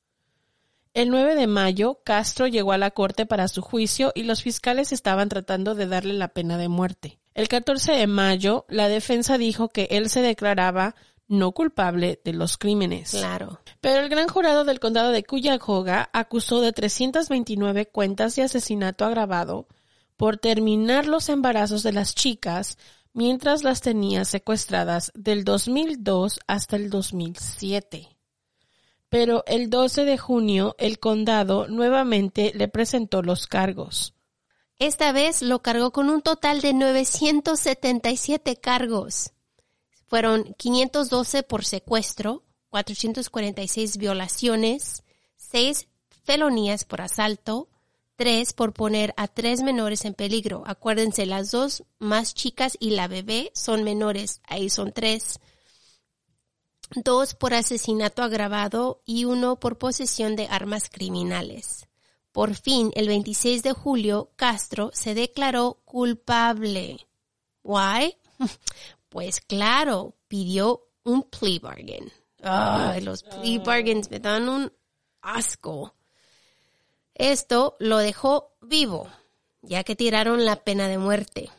[0.93, 4.91] El 9 de mayo, Castro llegó a la corte para su juicio y los fiscales
[4.91, 7.21] estaban tratando de darle la pena de muerte.
[7.35, 10.97] El 14 de mayo, la defensa dijo que él se declaraba
[11.31, 13.13] no culpable de los crímenes.
[13.13, 13.61] Claro.
[13.81, 19.69] Pero el gran jurado del condado de Cuyahoga acusó de 329 cuentas de asesinato agravado
[20.17, 22.77] por terminar los embarazos de las chicas
[23.13, 28.09] mientras las tenía secuestradas del 2002 hasta el 2007.
[29.09, 34.15] Pero el 12 de junio el condado nuevamente le presentó los cargos.
[34.81, 39.33] Esta vez lo cargó con un total de 977 cargos.
[40.11, 45.05] Fueron 512 por secuestro, 446 violaciones,
[45.37, 45.87] 6
[46.25, 47.69] felonías por asalto,
[48.17, 50.65] 3 por poner a tres menores en peligro.
[50.67, 55.39] Acuérdense, las dos más chicas y la bebé son menores, ahí son tres.
[56.97, 61.87] Dos por asesinato agravado y uno por posesión de armas criminales.
[62.33, 67.07] Por fin, el 26 de julio, Castro se declaró culpable.
[67.63, 68.17] ¿Why?
[69.11, 72.11] Pues claro, pidió un plea bargain.
[72.43, 74.73] Ay, los plea bargains me dan un
[75.21, 75.95] asco.
[77.15, 79.09] Esto lo dejó vivo,
[79.61, 81.51] ya que tiraron la pena de muerte.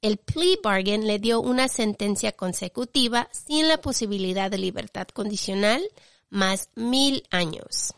[0.00, 5.86] El plea bargain le dio una sentencia consecutiva sin la posibilidad de libertad condicional,
[6.30, 7.94] más mil años.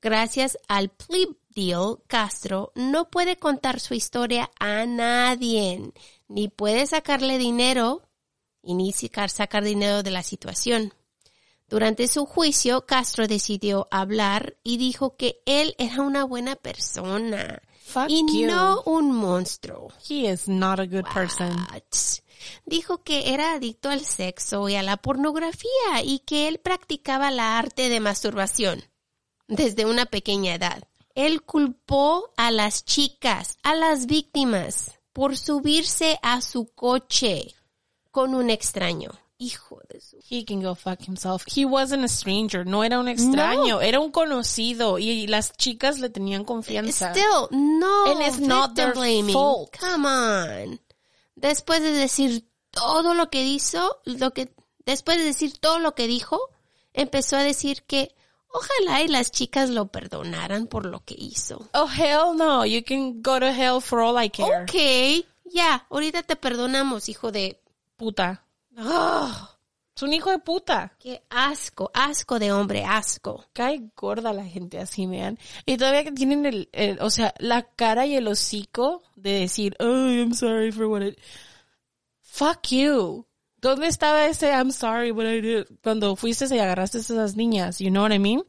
[0.00, 5.92] Gracias al plea deal, Castro no puede contar su historia a nadie,
[6.28, 8.02] ni puede sacarle dinero
[8.62, 10.92] y ni sacar, sacar dinero de la situación.
[11.68, 18.10] Durante su juicio, Castro decidió hablar y dijo que él era una buena persona Fuck
[18.10, 18.46] y you.
[18.46, 19.88] no un monstruo.
[20.08, 21.66] He is not a good person.
[22.66, 27.58] Dijo que era adicto al sexo y a la pornografía y que él practicaba la
[27.58, 28.84] arte de masturbación
[29.48, 30.82] desde una pequeña edad.
[31.14, 37.54] Él culpó a las chicas, a las víctimas, por subirse a su coche
[38.10, 39.10] con un extraño.
[39.38, 40.18] Hijo de su...
[40.30, 41.44] He can go fuck himself.
[41.46, 42.64] He wasn't a stranger.
[42.64, 43.80] No era un extraño.
[43.80, 44.98] Era un conocido.
[44.98, 47.12] Y las chicas le tenían confianza.
[47.12, 48.12] Still, no.
[48.12, 49.32] And it's not their blaming.
[49.32, 49.76] fault.
[49.78, 50.80] Come on.
[51.34, 54.54] Después de decir todo lo que hizo, lo que,
[54.86, 56.40] después de decir todo lo que dijo,
[56.92, 58.14] empezó a decir que
[58.52, 61.68] ojalá y las chicas lo perdonaran por lo que hizo.
[61.74, 62.64] Oh, hell no.
[62.64, 64.62] You can go to hell for all I care.
[64.64, 67.60] Ok, ya, ahorita te perdonamos, hijo de...
[67.96, 68.44] Puta.
[68.78, 69.48] ¡Oh!
[69.94, 70.96] Es un hijo de puta.
[70.98, 71.90] ¡Qué asco!
[71.92, 73.44] Asco de hombre, asco.
[73.52, 75.38] Cae gorda la gente así, vean.
[75.66, 79.76] Y todavía que tienen el, el- o sea, la cara y el hocico de decir,
[79.80, 81.14] oh, I'm sorry for what I...
[82.22, 83.26] Fuck you.
[83.62, 85.66] ¿Dónde estaba ese I'm sorry what I did?
[85.84, 88.42] Cuando fuiste y agarraste a esas niñas, you know what I mean?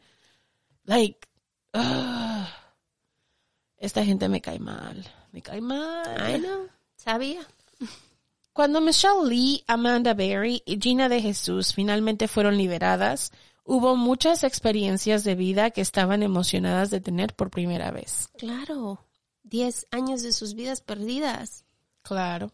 [0.86, 1.28] Like,
[1.74, 2.47] ugh.
[3.78, 5.05] esta gente me cae mal.
[5.32, 6.03] Me cae mal.
[6.18, 7.47] I know, sabía.
[8.53, 13.32] Cuando Michelle Lee, Amanda Berry y Gina de Jesús finalmente fueron liberadas,
[13.64, 18.30] hubo muchas experiencias de vida que estaban emocionadas de tener por primera vez.
[18.38, 19.05] Claro,
[19.43, 21.66] diez años de sus vidas perdidas.
[22.01, 22.51] Claro.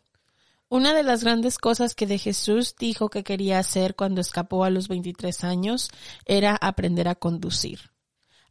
[0.70, 4.70] Una de las grandes cosas que de Jesús dijo que quería hacer cuando escapó a
[4.70, 5.90] los 23 años
[6.26, 7.80] era aprender a conducir.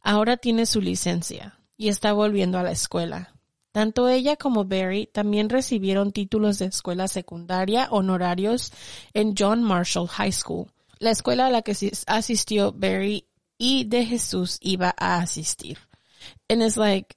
[0.01, 3.33] Ahora tiene su licencia y está volviendo a la escuela.
[3.71, 8.73] Tanto ella como Barry también recibieron títulos de escuela secundaria honorarios
[9.13, 14.05] en John Marshall High School, la escuela a la que asis- asistió Barry y de
[14.05, 15.77] Jesús iba a asistir.
[16.49, 17.15] And it's like,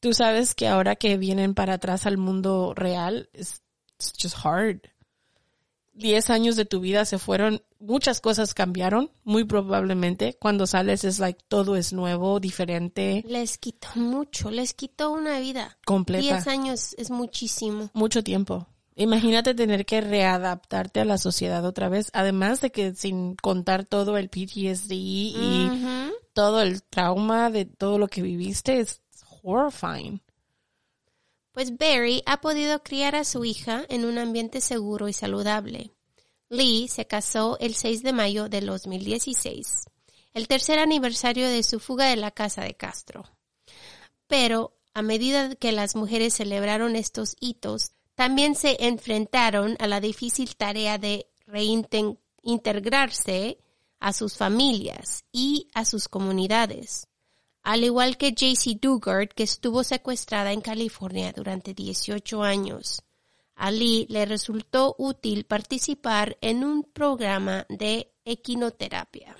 [0.00, 3.30] tú sabes que ahora que vienen para atrás al mundo real,
[4.08, 4.80] it's just hard.
[5.94, 10.38] Diez años de tu vida se fueron, muchas cosas cambiaron, muy probablemente.
[10.40, 15.76] Cuando sales es like todo es nuevo, diferente, Les quitó mucho, les quitó una vida.
[15.84, 16.22] completa.
[16.22, 17.90] Diez años es muchísimo.
[17.92, 18.66] Mucho tiempo.
[18.94, 24.16] Imagínate tener que readaptarte a la sociedad otra vez, además de que sin contar todo
[24.16, 25.70] el PTSD y
[26.32, 29.02] todo el trauma de todo lo que viviste, es
[29.42, 30.21] horrifying.
[31.52, 35.92] Pues Barry ha podido criar a su hija en un ambiente seguro y saludable.
[36.48, 39.84] Lee se casó el 6 de mayo del 2016,
[40.34, 43.24] el tercer aniversario de su fuga de la casa de Castro.
[44.26, 50.56] Pero a medida que las mujeres celebraron estos hitos, también se enfrentaron a la difícil
[50.56, 53.58] tarea de reintegrarse
[53.98, 57.08] a sus familias y a sus comunidades.
[57.62, 63.02] Al igual que JC Dugard, que estuvo secuestrada en California durante 18 años.
[63.54, 69.36] A Lee le resultó útil participar en un programa de equinoterapia.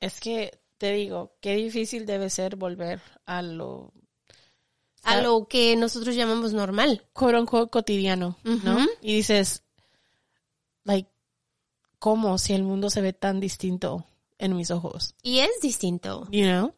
[0.00, 3.92] Es que te digo, qué difícil debe ser volver a lo
[5.02, 7.06] a lo que nosotros llamamos normal.
[7.14, 8.78] Unquote cotidiano, ¿no?
[9.02, 9.62] Y dices,
[10.84, 11.10] like,
[11.98, 14.06] ¿cómo si el mundo se ve tan distinto
[14.38, 15.14] en mis ojos?
[15.22, 16.26] Y es distinto.
[16.30, 16.74] You know?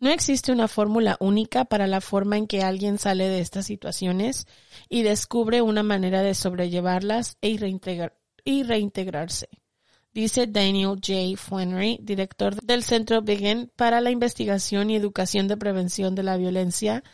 [0.00, 4.46] No existe una fórmula única para la forma en que alguien sale de estas situaciones
[4.88, 9.48] y descubre una manera de sobrellevarlas e reintegrar, y reintegrarse
[10.18, 11.36] dice Daniel J.
[11.36, 17.04] Flannery, director del Centro Begin para la Investigación y Educación de Prevención de la Violencia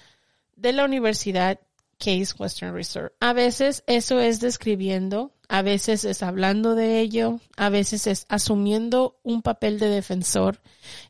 [0.57, 1.61] de la Universidad
[1.99, 3.12] Case Western Reserve.
[3.20, 9.18] A veces eso es describiendo, a veces es hablando de ello, a veces es asumiendo
[9.22, 10.61] un papel de defensor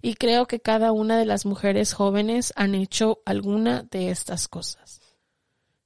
[0.03, 5.01] y creo que cada una de las mujeres jóvenes han hecho alguna de estas cosas.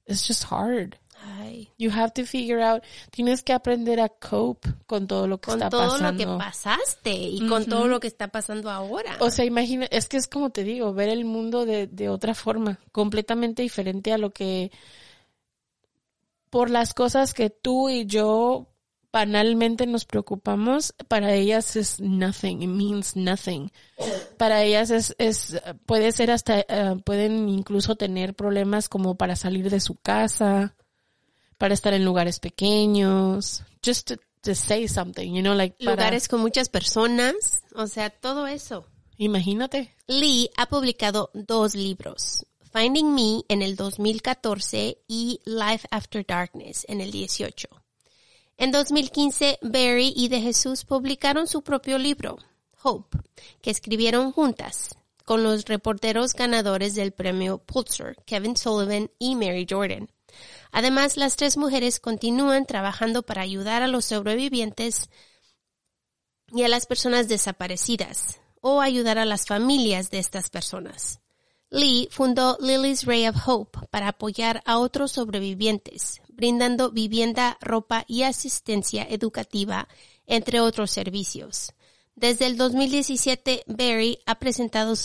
[0.05, 0.95] It's just hard.
[1.77, 5.69] You have to figure out, tienes que aprender a cope con todo lo que está
[5.69, 5.89] pasando.
[5.89, 9.17] Con todo lo que pasaste y con todo lo que está pasando ahora.
[9.19, 12.33] O sea, imagina, es que es como te digo, ver el mundo de, de otra
[12.33, 14.71] forma, completamente diferente a lo que,
[16.49, 18.69] por las cosas que tú y yo
[19.11, 23.71] banalmente nos preocupamos, para ellas es nothing, it means nothing.
[24.37, 29.69] Para ellas es, es puede ser hasta, eh, pueden incluso tener problemas como para salir
[29.69, 30.75] de su casa,
[31.57, 36.69] para estar en lugares pequeños, just to, say something, you know, like lugares con muchas
[36.69, 38.85] personas, o sea, todo eso.
[39.17, 39.95] Imagínate.
[40.07, 47.01] Lee ha publicado dos libros, Finding Me en el 2014 y Life After Darkness en
[47.01, 47.67] el 18.
[48.57, 52.37] En 2015, Barry y De Jesús publicaron su propio libro,
[52.83, 53.17] Hope,
[53.63, 54.95] que escribieron juntas
[55.25, 60.07] con los reporteros ganadores del premio Pulitzer, Kevin Sullivan y Mary Jordan.
[60.71, 65.09] Además, las tres mujeres continúan trabajando para ayudar a los sobrevivientes
[66.53, 71.19] y a las personas desaparecidas o ayudar a las familias de estas personas.
[71.71, 78.23] Lee fundó Lily's Ray of Hope para apoyar a otros sobrevivientes, brindando vivienda, ropa y
[78.23, 79.87] asistencia educativa,
[80.25, 81.73] entre otros servicios.
[82.15, 84.95] Desde el 2017, Barry ha presentado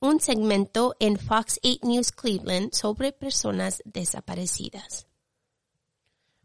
[0.00, 5.06] un segmento en Fox 8 News Cleveland sobre personas desaparecidas.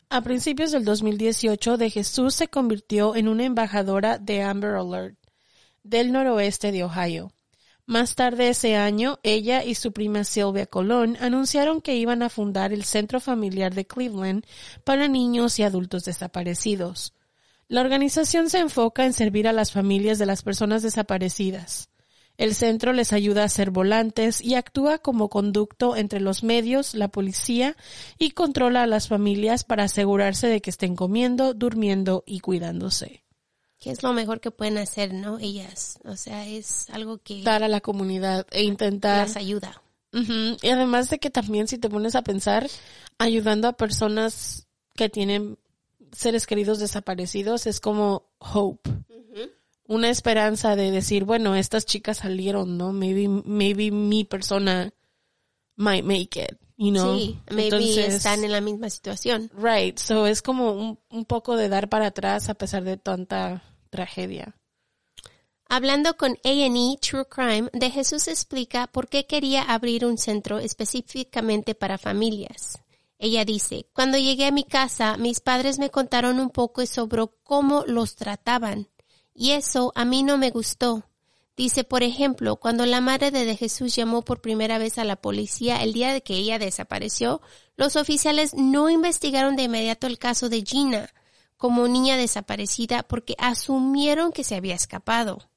[0.09, 5.17] A principios del 2018, De Jesús se convirtió en una embajadora de Amber Alert
[5.83, 7.31] del noroeste de Ohio.
[7.85, 12.71] Más tarde ese año, ella y su prima Sylvia Colón anunciaron que iban a fundar
[12.73, 14.45] el Centro Familiar de Cleveland
[14.83, 17.13] para niños y adultos desaparecidos.
[17.67, 21.89] La organización se enfoca en servir a las familias de las personas desaparecidas.
[22.37, 27.07] El centro les ayuda a ser volantes y actúa como conducto entre los medios, la
[27.07, 27.77] policía
[28.17, 33.23] y controla a las familias para asegurarse de que estén comiendo, durmiendo y cuidándose.
[33.81, 35.39] Que es lo mejor que pueden hacer, ¿no?
[35.39, 35.97] Ellas.
[36.05, 37.41] O sea, es algo que...
[37.41, 39.27] Dar a la comunidad e intentar...
[39.27, 39.81] Las ayuda.
[40.13, 42.69] Y además de que también si te pones a pensar,
[43.17, 45.57] ayudando a personas que tienen
[46.11, 48.87] seres queridos desaparecidos es como hope.
[49.87, 52.93] Una esperanza de decir, bueno, estas chicas salieron, ¿no?
[52.93, 54.93] Maybe, maybe mi persona
[55.75, 57.17] might make it, you know?
[57.17, 59.49] Sí, maybe están en la misma situación.
[59.57, 63.63] Right, so es como un, un poco de dar para atrás a pesar de tanta
[63.91, 64.55] tragedia.
[65.69, 71.75] Hablando con A&E True Crime, De Jesús explica por qué quería abrir un centro específicamente
[71.75, 72.81] para familias.
[73.19, 77.83] Ella dice, cuando llegué a mi casa, mis padres me contaron un poco sobre cómo
[77.85, 78.89] los trataban,
[79.33, 81.03] y eso a mí no me gustó.
[81.55, 85.83] Dice, por ejemplo, cuando la madre de Jesús llamó por primera vez a la policía
[85.83, 87.41] el día de que ella desapareció,
[87.77, 91.13] los oficiales no investigaron de inmediato el caso de Gina
[91.61, 95.47] como niña desaparecida porque asumieron que se había escapado.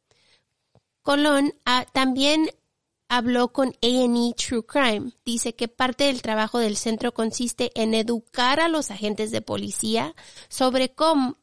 [1.00, 2.50] Colón ah, también
[3.08, 5.12] habló con A&E True Crime.
[5.24, 10.14] Dice que parte del trabajo del centro consiste en educar a los agentes de policía
[10.50, 11.38] sobre cómo,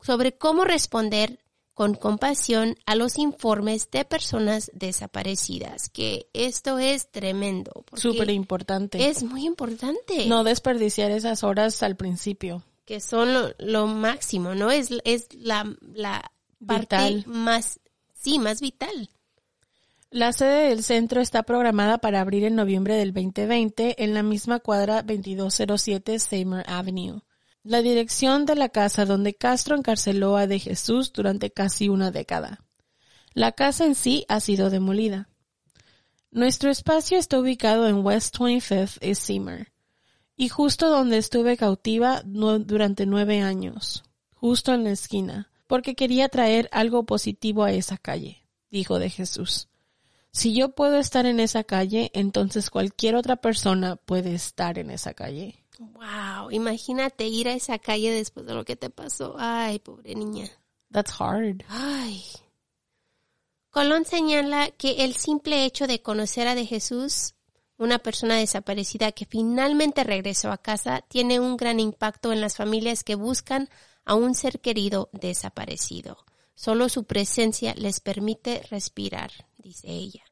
[0.00, 1.38] sobre cómo responder
[1.74, 7.84] con compasión a los informes de personas desaparecidas, que esto es tremendo.
[7.92, 9.10] Súper importante.
[9.10, 10.24] Es muy importante.
[10.24, 12.64] No desperdiciar esas horas al principio.
[12.90, 14.72] Que son lo, lo máximo, ¿no?
[14.72, 16.32] Es, es la, la
[16.66, 17.24] parte Vital.
[17.28, 17.78] más,
[18.12, 19.10] sí, más vital.
[20.10, 24.58] La sede del centro está programada para abrir en noviembre del 2020 en la misma
[24.58, 27.20] cuadra 2207 Seymour Avenue.
[27.62, 32.64] La dirección de la casa donde Castro encarceló a De Jesús durante casi una década.
[33.34, 35.28] La casa en sí ha sido demolida.
[36.32, 39.68] Nuestro espacio está ubicado en West 25th y Seymour,
[40.40, 46.70] y justo donde estuve cautiva durante nueve años, justo en la esquina, porque quería traer
[46.72, 49.68] algo positivo a esa calle, dijo De Jesús.
[50.32, 55.12] Si yo puedo estar en esa calle, entonces cualquier otra persona puede estar en esa
[55.12, 55.62] calle.
[55.78, 59.34] Wow, imagínate ir a esa calle después de lo que te pasó.
[59.38, 60.48] Ay, pobre niña.
[60.90, 61.64] That's hard.
[61.68, 62.24] Ay.
[63.68, 67.34] Colón señala que el simple hecho de conocer a de Jesús,
[67.80, 73.02] una persona desaparecida que finalmente regresó a casa, tiene un gran impacto en las familias
[73.04, 73.70] que buscan
[74.04, 76.18] a un ser querido desaparecido.
[76.54, 80.22] Solo su presencia les permite respirar, dice ella.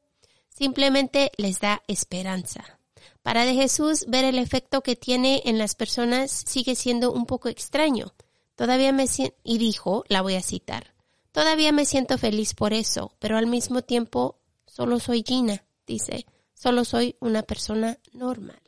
[0.47, 2.79] Simplemente les da esperanza.
[3.23, 7.49] Para de Jesús, ver el efecto que tiene en las personas sigue siendo un poco
[7.49, 8.13] extraño.
[8.55, 9.05] Todavía me
[9.43, 10.93] y dijo, la voy a citar,
[11.31, 14.37] todavía me siento feliz por eso, pero al mismo tiempo
[14.67, 16.27] solo soy Gina, dice,
[16.59, 18.59] solo soy una persona normal.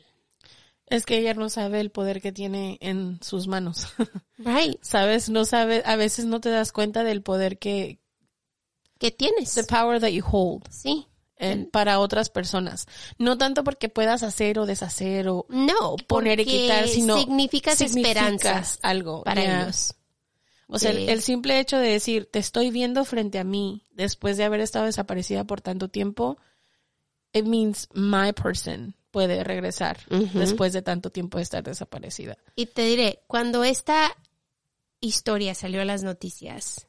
[0.88, 3.88] Es que ella no sabe el poder que tiene en sus manos.
[4.38, 4.78] Right.
[4.82, 8.00] Sabes, no sabe, a veces no te das cuenta del poder que,
[8.98, 9.54] ¿Qué tienes?
[9.54, 11.06] the power that you hold Sí.
[11.38, 12.88] en- para otras personas.
[13.20, 18.80] No tanto porque puedas hacer o deshacer o No, poner y quitar, sino significas significas
[18.82, 19.62] algo para Yeah.
[19.64, 19.94] ellos.
[20.68, 24.38] O sea, el, el simple hecho de decir, te estoy viendo frente a mí después
[24.38, 26.38] de haber estado desaparecida por tanto tiempo,
[27.34, 29.98] it means my person puede regresar
[30.34, 32.38] después de tanto tiempo de estar desaparecida.
[32.56, 34.16] Y te diré, cuando esta
[35.02, 36.88] historia salió a las noticias,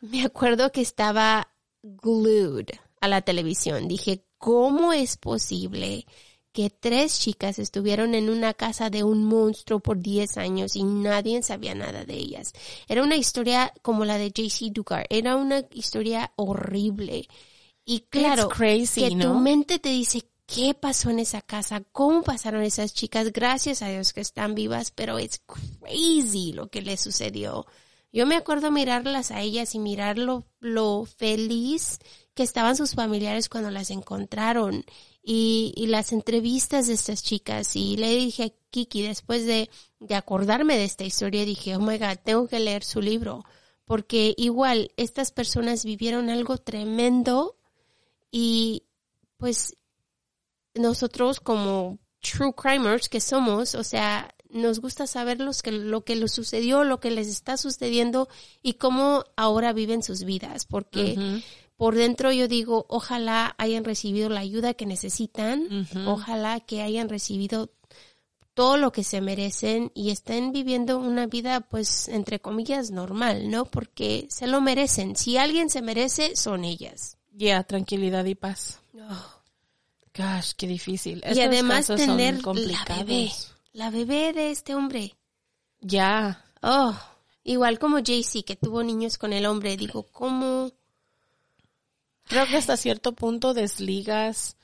[0.00, 1.48] me acuerdo que estaba
[1.82, 2.66] glued
[3.00, 3.88] a la televisión.
[3.88, 6.06] Dije, ¿cómo es posible
[6.52, 11.42] que tres chicas estuvieron en una casa de un monstruo por 10 años y nadie
[11.42, 12.52] sabía nada de ellas?
[12.88, 15.06] Era una historia como la de JC Dugar.
[15.08, 17.28] Era una historia horrible.
[17.84, 21.82] Y claro, crazy, que tu mente te dice, ¿qué pasó en esa casa?
[21.92, 23.32] ¿Cómo pasaron esas chicas?
[23.32, 27.66] Gracias a Dios que están vivas, pero es crazy lo que les sucedió.
[28.12, 32.00] Yo me acuerdo mirarlas a ellas y mirar lo, lo feliz
[32.34, 34.84] que estaban sus familiares cuando las encontraron
[35.22, 37.76] y, y las entrevistas de estas chicas.
[37.76, 39.70] Y le dije a Kiki, después de,
[40.00, 43.44] de acordarme de esta historia, dije, oh my God, tengo que leer su libro.
[43.84, 47.59] Porque igual, estas personas vivieron algo tremendo
[48.30, 48.84] y
[49.36, 49.76] pues
[50.74, 56.16] nosotros como true crimers que somos, o sea, nos gusta saber los que, lo que
[56.16, 58.28] les sucedió, lo que les está sucediendo
[58.62, 61.42] y cómo ahora viven sus vidas, porque
[61.76, 67.70] por dentro yo digo, ojalá hayan recibido la ayuda que necesitan, ojalá que hayan recibido
[68.54, 73.64] todo lo que se merecen y estén viviendo una vida, pues, entre comillas, normal, ¿no?
[73.64, 75.16] Porque se lo merecen.
[75.16, 77.16] Si alguien se merece, son ellas.
[77.32, 78.80] Ya, tranquilidad y paz.
[80.16, 81.22] Gosh, qué difícil.
[81.24, 83.30] y Estos además tener la bebé,
[83.72, 85.16] la bebé de este hombre.
[85.80, 86.94] Ya, Oh,
[87.42, 90.72] igual como Jaycee que tuvo niños con el hombre, digo, ¿cómo?
[92.24, 94.56] creo que hasta cierto punto desligas,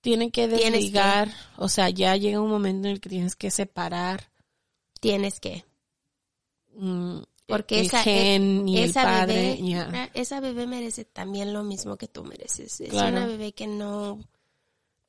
[0.00, 0.48] tienen que.
[0.48, 4.30] desligar, o sea, ya llega un momento en el que tienes que separar
[5.00, 5.66] Tienes que.
[6.76, 11.96] mm, Porque el esa, gen y el padre, bebé, esa bebé merece también lo mismo
[11.98, 12.80] que tú mereces.
[12.80, 13.16] Es Claro.
[13.16, 14.18] una bebé que no,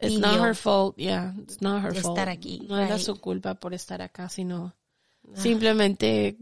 [0.02, 2.18] It's not her fault, yeah, it's not her fault.
[2.18, 4.76] estar aquí, No era su culpa por estar acá, sino
[5.34, 5.42] Ah.
[5.42, 6.38] simplemente,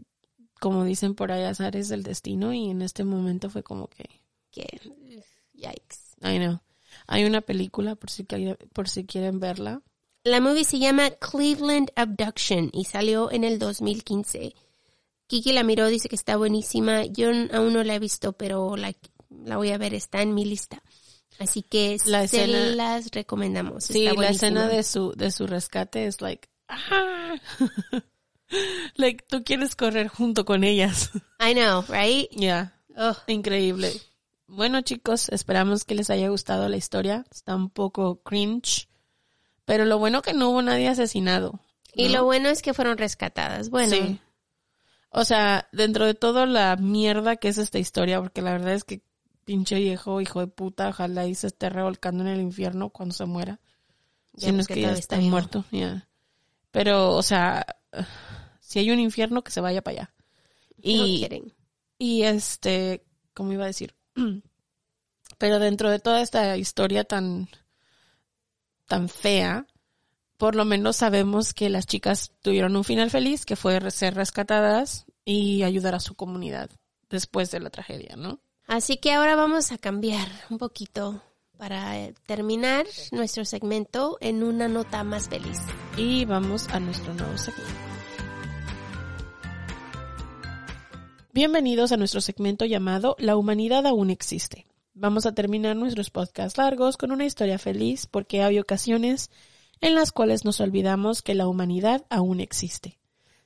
[0.60, 4.04] como dicen por ahí, azares del destino y en este momento fue como que,
[4.50, 4.66] que,
[5.52, 6.16] yikes.
[6.22, 6.58] I know.
[7.06, 9.80] Hay una película por si, quiere- por si quieren verla.
[10.24, 14.54] La movie se llama Cleveland Abduction y salió en el 2015.
[15.34, 17.06] Kiki la miró, dice que está buenísima.
[17.06, 18.94] Yo aún no la he visto, pero la,
[19.44, 20.80] la voy a ver, está en mi lista.
[21.40, 23.82] Así que La se escena- las recomendamos.
[23.82, 27.34] Sí, está la escena de su, de su rescate es like, ah.
[28.94, 31.10] like, tú quieres correr junto con ellas.
[31.40, 32.28] I know, right?
[32.36, 33.16] Ya, Ugh.
[33.26, 33.92] increíble.
[34.46, 37.24] Bueno, chicos, esperamos que les haya gustado la historia.
[37.32, 38.88] Está un poco cringe.
[39.64, 41.58] Pero lo bueno que no hubo nadie asesinado.
[41.92, 43.70] Y lo bueno es que fueron rescatadas.
[43.70, 44.20] Bueno, Sí.
[45.16, 48.82] O sea, dentro de toda la mierda que es esta historia, porque la verdad es
[48.82, 49.00] que
[49.44, 53.24] pinche viejo, hijo de puta, ojalá y se esté revolcando en el infierno cuando se
[53.24, 53.60] muera.
[54.32, 56.08] Ya, si no es que ya está muerto, ya.
[56.72, 57.64] Pero, o sea,
[58.58, 60.14] si hay un infierno, que se vaya para allá.
[60.82, 61.54] Y, quieren.
[61.96, 63.04] y este,
[63.34, 63.94] ¿cómo iba a decir?
[65.38, 67.48] Pero dentro de toda esta historia tan,
[68.86, 69.64] tan fea,
[70.44, 75.06] por lo menos sabemos que las chicas tuvieron un final feliz, que fue ser rescatadas
[75.24, 76.68] y ayudar a su comunidad
[77.08, 78.40] después de la tragedia, ¿no?
[78.66, 81.22] Así que ahora vamos a cambiar un poquito
[81.56, 85.58] para eh, terminar nuestro segmento en una nota más feliz.
[85.96, 87.72] Y vamos a nuestro nuevo segmento.
[91.32, 94.66] Bienvenidos a nuestro segmento llamado La humanidad aún existe.
[94.92, 99.30] Vamos a terminar nuestros podcasts largos con una historia feliz porque hay ocasiones
[99.84, 102.98] en las cuales nos olvidamos que la humanidad aún existe.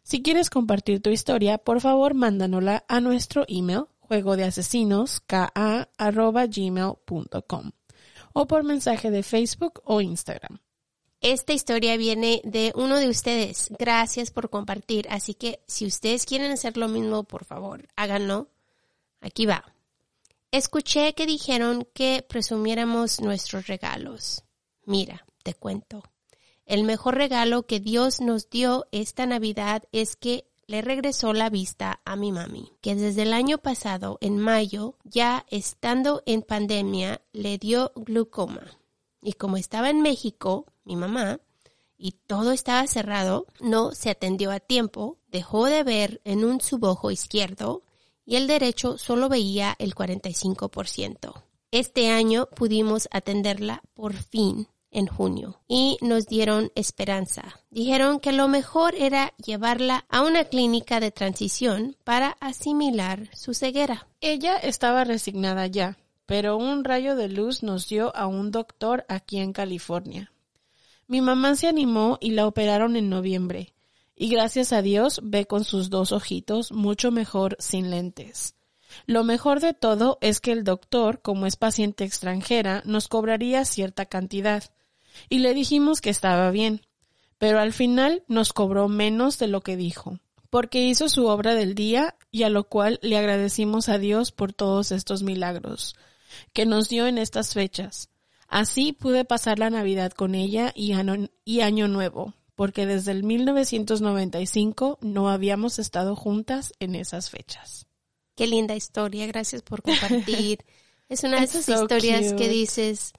[0.05, 5.21] Si quieres compartir tu historia, por favor mándanosla a nuestro email juego de asesinos
[8.33, 10.61] o por mensaje de Facebook o Instagram.
[11.21, 13.69] Esta historia viene de uno de ustedes.
[13.77, 15.09] Gracias por compartir.
[15.11, 18.49] Así que si ustedes quieren hacer lo mismo, por favor, háganlo.
[19.21, 19.65] Aquí va.
[20.53, 24.45] Escuché que dijeron que presumiéramos nuestros regalos.
[24.87, 26.05] Mira, te cuento.
[26.69, 32.03] El mejor regalo que Dios nos dio esta Navidad es que le regresó la vista
[32.05, 37.57] a mi mami, que desde el año pasado, en mayo, ya estando en pandemia, le
[37.57, 38.61] dio glucoma.
[39.23, 41.41] Y como estaba en México, mi mamá,
[41.97, 47.11] y todo estaba cerrado, no se atendió a tiempo, dejó de ver en un subojo
[47.11, 47.83] izquierdo
[48.27, 51.45] y el derecho solo veía el 45%.
[51.71, 57.61] Este año pudimos atenderla por fin en junio y nos dieron esperanza.
[57.71, 64.09] Dijeron que lo mejor era llevarla a una clínica de transición para asimilar su ceguera.
[64.21, 69.39] Ella estaba resignada ya, pero un rayo de luz nos dio a un doctor aquí
[69.39, 70.33] en California.
[71.07, 73.75] Mi mamá se animó y la operaron en noviembre,
[74.15, 78.55] y gracias a Dios ve con sus dos ojitos mucho mejor sin lentes.
[79.07, 84.07] Lo mejor de todo es que el doctor, como es paciente extranjera, nos cobraría cierta
[84.07, 84.65] cantidad,
[85.29, 86.83] y le dijimos que estaba bien,
[87.39, 90.19] pero al final nos cobró menos de lo que dijo,
[90.51, 94.53] porque hizo su obra del día y a lo cual le agradecimos a Dios por
[94.53, 95.97] todos estos milagros
[96.53, 98.11] que nos dio en estas fechas.
[98.49, 103.23] Así pude pasar la Navidad con ella y año, y año Nuevo, porque desde el
[103.23, 107.87] 1995 no habíamos estado juntas en esas fechas.
[108.35, 110.65] Qué linda historia, gracias por compartir.
[111.09, 113.13] es una de esas so historias que dices,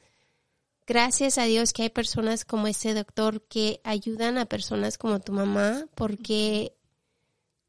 [0.89, 5.31] gracias a Dios que hay personas como ese doctor que ayudan a personas como tu
[5.31, 6.73] mamá, porque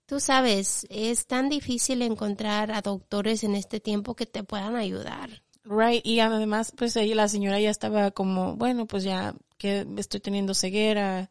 [0.06, 5.42] tú sabes, es tan difícil encontrar a doctores en este tiempo que te puedan ayudar.
[5.64, 10.20] Right, y además, pues ella, la señora ya estaba como, bueno, pues ya que estoy
[10.20, 11.28] teniendo ceguera,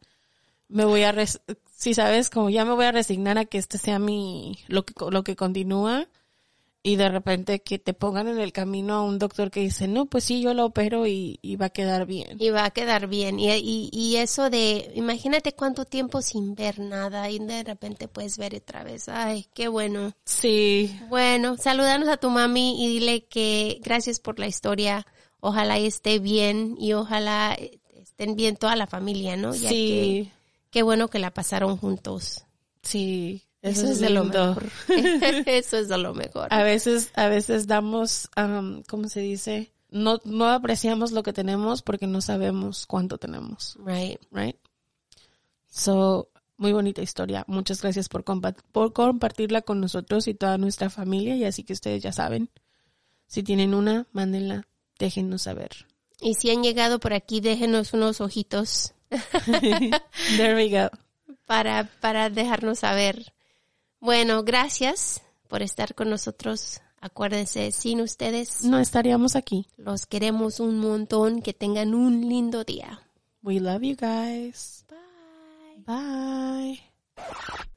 [0.68, 1.12] me voy a,
[1.76, 4.94] si sabes, como ya me voy a resignar a que este sea mi, lo que,
[5.10, 6.06] lo que continúa,
[6.82, 10.06] y de repente que te pongan en el camino a un doctor que dice, no,
[10.06, 12.40] pues sí, yo lo opero y, y va a quedar bien.
[12.40, 13.38] Y va a quedar bien.
[13.38, 18.38] Y, y, y eso de, imagínate cuánto tiempo sin ver nada y de repente puedes
[18.38, 19.08] ver otra vez.
[19.08, 20.12] Ay, qué bueno.
[20.24, 25.06] Sí, Bueno, saludanos a tu mami y dile que gracias por la historia.
[25.40, 27.56] Ojalá esté bien y ojalá
[27.94, 29.54] estén bien toda la familia, ¿no?
[29.54, 30.32] Ya sí, que
[30.70, 32.44] qué bueno que la pasaron juntos.
[32.82, 34.66] sí, eso, Eso, es, de lo mejor.
[35.46, 36.48] Eso es de lo mejor.
[36.50, 39.72] A veces, a veces damos, am, ¿cómo se dice?
[39.90, 43.76] No, no apreciamos lo que tenemos porque no sabemos cuánto tenemos.
[43.84, 44.18] Right.
[44.30, 44.56] right?
[45.68, 47.44] So, muy bonita historia.
[47.48, 51.36] Muchas gracias por, compa- por compartirla con nosotros y toda nuestra familia.
[51.36, 52.50] Y así que ustedes ya saben,
[53.26, 54.66] si tienen una, mándenla,
[54.98, 55.86] déjennos saber.
[56.20, 58.92] Y si han llegado por aquí, déjenos unos ojitos
[60.36, 60.88] There we go.
[61.46, 63.32] para, para dejarnos saber.
[64.00, 66.80] Bueno, gracias por estar con nosotros.
[67.00, 69.66] Acuérdense, sin ustedes, No estaríamos aquí.
[69.76, 71.42] los queremos un montón.
[71.42, 73.00] Que tengan un lindo día.
[73.42, 74.84] We love you guys.
[74.88, 75.84] Bye.
[75.86, 76.80] Bye.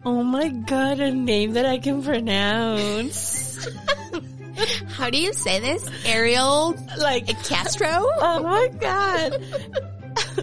[0.03, 3.57] Oh my god, a name that I can pronounce.
[4.97, 5.84] How do you say this?
[6.05, 7.88] Ariel Like, Castro?
[8.21, 9.41] oh my god.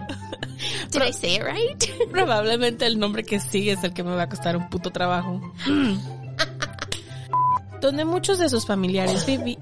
[0.91, 1.85] Did I say it right?
[2.11, 5.41] Probablemente el nombre que sigue es el que me va a costar un puto trabajo.
[7.81, 9.59] Donde muchos de sus familiares viví.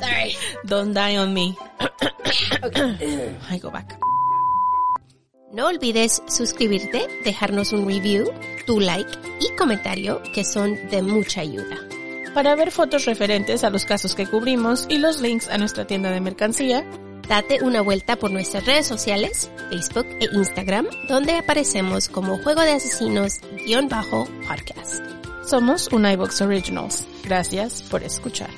[0.00, 0.36] Sorry.
[0.64, 1.56] Don't die on me.
[3.50, 3.98] I go back.
[5.52, 8.30] No olvides suscribirte, dejarnos un review,
[8.66, 9.10] tu like
[9.40, 11.76] y comentario que son de mucha ayuda.
[12.34, 16.12] Para ver fotos referentes a los casos que cubrimos y los links a nuestra tienda
[16.12, 16.84] de mercancía,
[17.30, 22.72] date una vuelta por nuestras redes sociales, Facebook e Instagram, donde aparecemos como Juego de
[22.72, 25.04] Asesinos-podcast.
[25.46, 27.06] Somos un iBox Originals.
[27.22, 28.50] Gracias por escuchar.